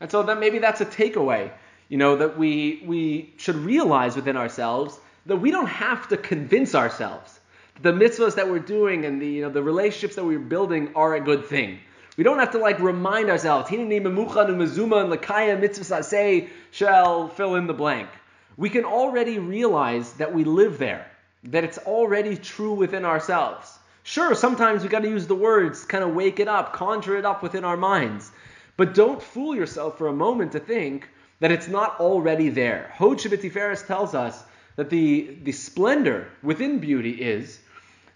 And 0.00 0.10
so 0.10 0.22
that 0.22 0.38
maybe 0.38 0.58
that's 0.58 0.80
a 0.80 0.86
takeaway, 0.86 1.50
you 1.88 1.98
know, 1.98 2.16
that 2.16 2.38
we 2.38 2.82
we 2.84 3.32
should 3.36 3.56
realize 3.56 4.16
within 4.16 4.36
ourselves 4.36 4.98
that 5.26 5.36
we 5.36 5.50
don't 5.50 5.68
have 5.68 6.08
to 6.08 6.16
convince 6.16 6.74
ourselves 6.74 7.40
that 7.82 7.82
the 7.82 7.92
mitzvahs 7.92 8.36
that 8.36 8.48
we're 8.48 8.58
doing 8.58 9.04
and 9.04 9.20
the 9.20 9.26
you 9.26 9.42
know 9.42 9.50
the 9.50 9.62
relationships 9.62 10.16
that 10.16 10.24
we're 10.24 10.38
building 10.38 10.92
are 10.94 11.14
a 11.14 11.20
good 11.20 11.46
thing. 11.46 11.78
We 12.16 12.24
don't 12.24 12.38
have 12.38 12.52
to 12.52 12.58
like 12.58 12.78
remind 12.80 13.28
ourselves, 13.28 13.70
shall 16.70 17.28
fill 17.28 17.54
in 17.56 17.66
the 17.66 17.74
blank. 17.74 18.08
We 18.56 18.70
can 18.70 18.84
already 18.84 19.38
realize 19.38 20.12
that 20.14 20.32
we 20.32 20.44
live 20.44 20.78
there, 20.78 21.06
that 21.44 21.64
it's 21.64 21.76
already 21.78 22.36
true 22.36 22.72
within 22.72 23.04
ourselves. 23.04 23.78
Sure, 24.02 24.34
sometimes 24.34 24.82
we 24.82 24.88
got 24.88 25.02
to 25.02 25.08
use 25.08 25.26
the 25.26 25.34
words, 25.34 25.84
kind 25.84 26.04
of 26.04 26.14
wake 26.14 26.40
it 26.40 26.48
up, 26.48 26.72
conjure 26.72 27.18
it 27.18 27.26
up 27.26 27.42
within 27.42 27.64
our 27.64 27.76
minds. 27.76 28.30
But 28.76 28.94
don't 28.94 29.22
fool 29.22 29.54
yourself 29.54 29.98
for 29.98 30.08
a 30.08 30.12
moment 30.12 30.52
to 30.52 30.60
think 30.60 31.08
that 31.40 31.52
it's 31.52 31.68
not 31.68 32.00
already 32.00 32.48
there. 32.48 32.92
Hod 32.94 33.18
Tiferes 33.18 33.86
tells 33.86 34.14
us 34.14 34.42
that 34.76 34.90
the, 34.90 35.36
the 35.42 35.52
splendor 35.52 36.28
within 36.42 36.78
beauty 36.78 37.10
is 37.10 37.60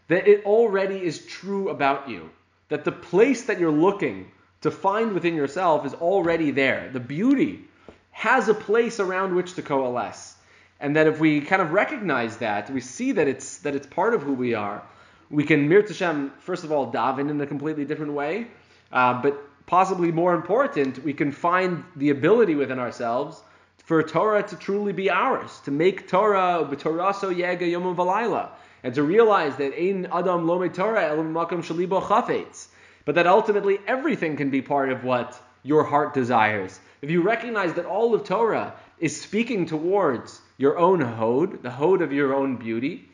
that 0.09 0.27
it 0.29 0.45
already 0.45 1.03
is 1.03 1.25
true 1.27 1.71
about 1.71 2.09
you. 2.09 2.31
That 2.69 2.85
the 2.85 2.93
place 2.93 3.45
that 3.45 3.59
you're 3.59 3.71
looking 3.71 4.31
to 4.63 4.71
find 4.71 5.13
within 5.13 5.35
yourself 5.35 5.87
is 5.87 5.95
already 5.95 6.51
there. 6.51 6.91
The 6.93 7.01
beauty 7.01 7.65
has 8.11 8.49
a 8.49 8.55
place 8.55 9.01
around 9.01 9.35
which 9.35 9.55
to 9.55 9.63
coalesce. 9.63 10.37
And 10.79 10.97
that 10.97 11.07
if 11.07 11.21
we 11.21 11.41
kind 11.41 11.63
of 11.63 11.73
recognize 11.73 12.39
that, 12.39 12.71
we 12.71 12.81
see 12.81 13.13
that 13.13 13.29
it's 13.29 13.59
that 13.59 13.75
it's 13.75 13.87
part 13.87 14.15
of 14.15 14.23
who 14.23 14.33
we 14.33 14.55
are, 14.55 14.83
we 15.31 15.45
can 15.45 15.69
Mir 15.69 15.83
Hashem, 15.83 16.33
first 16.41 16.65
of 16.65 16.73
all, 16.73 16.91
daven 16.93 17.31
in 17.31 17.41
a 17.41 17.47
completely 17.47 17.85
different 17.85 18.13
way, 18.13 18.49
uh, 18.91 19.23
but 19.23 19.50
possibly 19.71 20.11
more 20.11 20.35
important, 20.35 21.01
we 21.05 21.13
can 21.13 21.31
find 21.31 21.85
the 21.95 22.11
ability 22.11 22.57
within 22.57 22.81
ourselves 22.81 23.41
for 23.77 24.03
Torah 24.03 24.43
to 24.43 24.57
truly 24.57 24.93
be 24.93 25.09
ours, 25.09 25.61
to 25.65 25.71
make 25.71 26.09
Torah 26.09 26.67
b'toraso 26.69 27.33
yega 27.33 27.63
yomim 27.63 27.95
v'layla, 27.95 28.49
and 28.83 28.93
to 28.97 29.05
realize 29.05 29.55
that 29.59 29.73
ein 29.81 30.09
adam 30.13 30.45
lo 30.45 30.67
Torah 30.67 31.11
el 31.11 31.19
makam 31.19 31.63
shalibo 31.63 32.03
chafetz, 32.03 32.67
but 33.05 33.15
that 33.15 33.29
ultimately 33.29 33.79
everything 33.87 34.37
can 34.37 34.51
be 34.51 34.61
part 34.61 34.91
of 34.91 35.05
what 35.05 35.41
your 35.63 35.85
heart 35.85 36.15
desires. 36.15 36.81
If 37.01 37.09
you 37.09 37.23
recognize 37.23 37.75
that 37.75 37.87
all 37.87 38.13
of 38.13 38.25
Torah 38.25 38.75
is 38.99 39.21
speaking 39.21 39.67
towards 39.67 40.41
your 40.59 40.79
own 40.79 41.01
hod, 41.01 41.63
the 41.63 41.71
hod 41.71 42.03
of 42.03 42.13
your 42.13 42.35
own 42.35 42.57
beauty, 42.57 43.09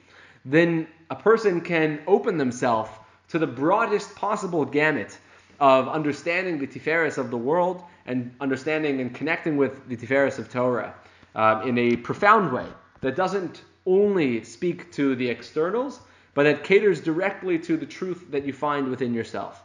then 0.46 0.88
a 1.10 1.16
person 1.16 1.60
can 1.60 2.00
open 2.06 2.38
themselves 2.38 2.88
to 3.28 3.38
the 3.38 3.46
broadest 3.46 4.16
possible 4.16 4.64
gamut 4.64 5.18
of 5.60 5.88
understanding 5.88 6.58
the 6.58 6.66
Tiferes 6.66 7.18
of 7.18 7.30
the 7.30 7.36
world 7.36 7.82
and 8.06 8.34
understanding 8.40 9.00
and 9.00 9.14
connecting 9.14 9.56
with 9.56 9.88
the 9.88 9.96
Tiferes 9.96 10.38
of 10.38 10.50
Torah 10.50 10.94
uh, 11.34 11.62
in 11.64 11.78
a 11.78 11.96
profound 11.96 12.52
way 12.52 12.66
that 13.00 13.16
doesn't 13.16 13.62
only 13.86 14.42
speak 14.44 14.92
to 14.92 15.14
the 15.14 15.28
externals, 15.28 16.00
but 16.34 16.44
that 16.44 16.64
caters 16.64 17.00
directly 17.00 17.58
to 17.58 17.76
the 17.76 17.86
truth 17.86 18.26
that 18.30 18.44
you 18.44 18.52
find 18.52 18.88
within 18.88 19.14
yourself. 19.14 19.62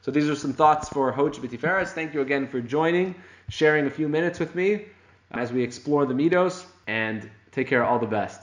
So 0.00 0.10
these 0.10 0.28
are 0.28 0.36
some 0.36 0.52
thoughts 0.52 0.88
for 0.88 1.10
Hod 1.12 1.34
B'Tiferes. 1.34 1.88
Thank 1.88 2.14
you 2.14 2.20
again 2.20 2.46
for 2.46 2.60
joining, 2.60 3.14
sharing 3.48 3.86
a 3.86 3.90
few 3.90 4.08
minutes 4.08 4.38
with 4.38 4.54
me 4.54 4.86
as 5.30 5.52
we 5.52 5.62
explore 5.62 6.06
the 6.06 6.14
Midos, 6.14 6.64
and 6.86 7.28
take 7.52 7.68
care. 7.68 7.84
All 7.84 7.98
the 7.98 8.06
best. 8.06 8.40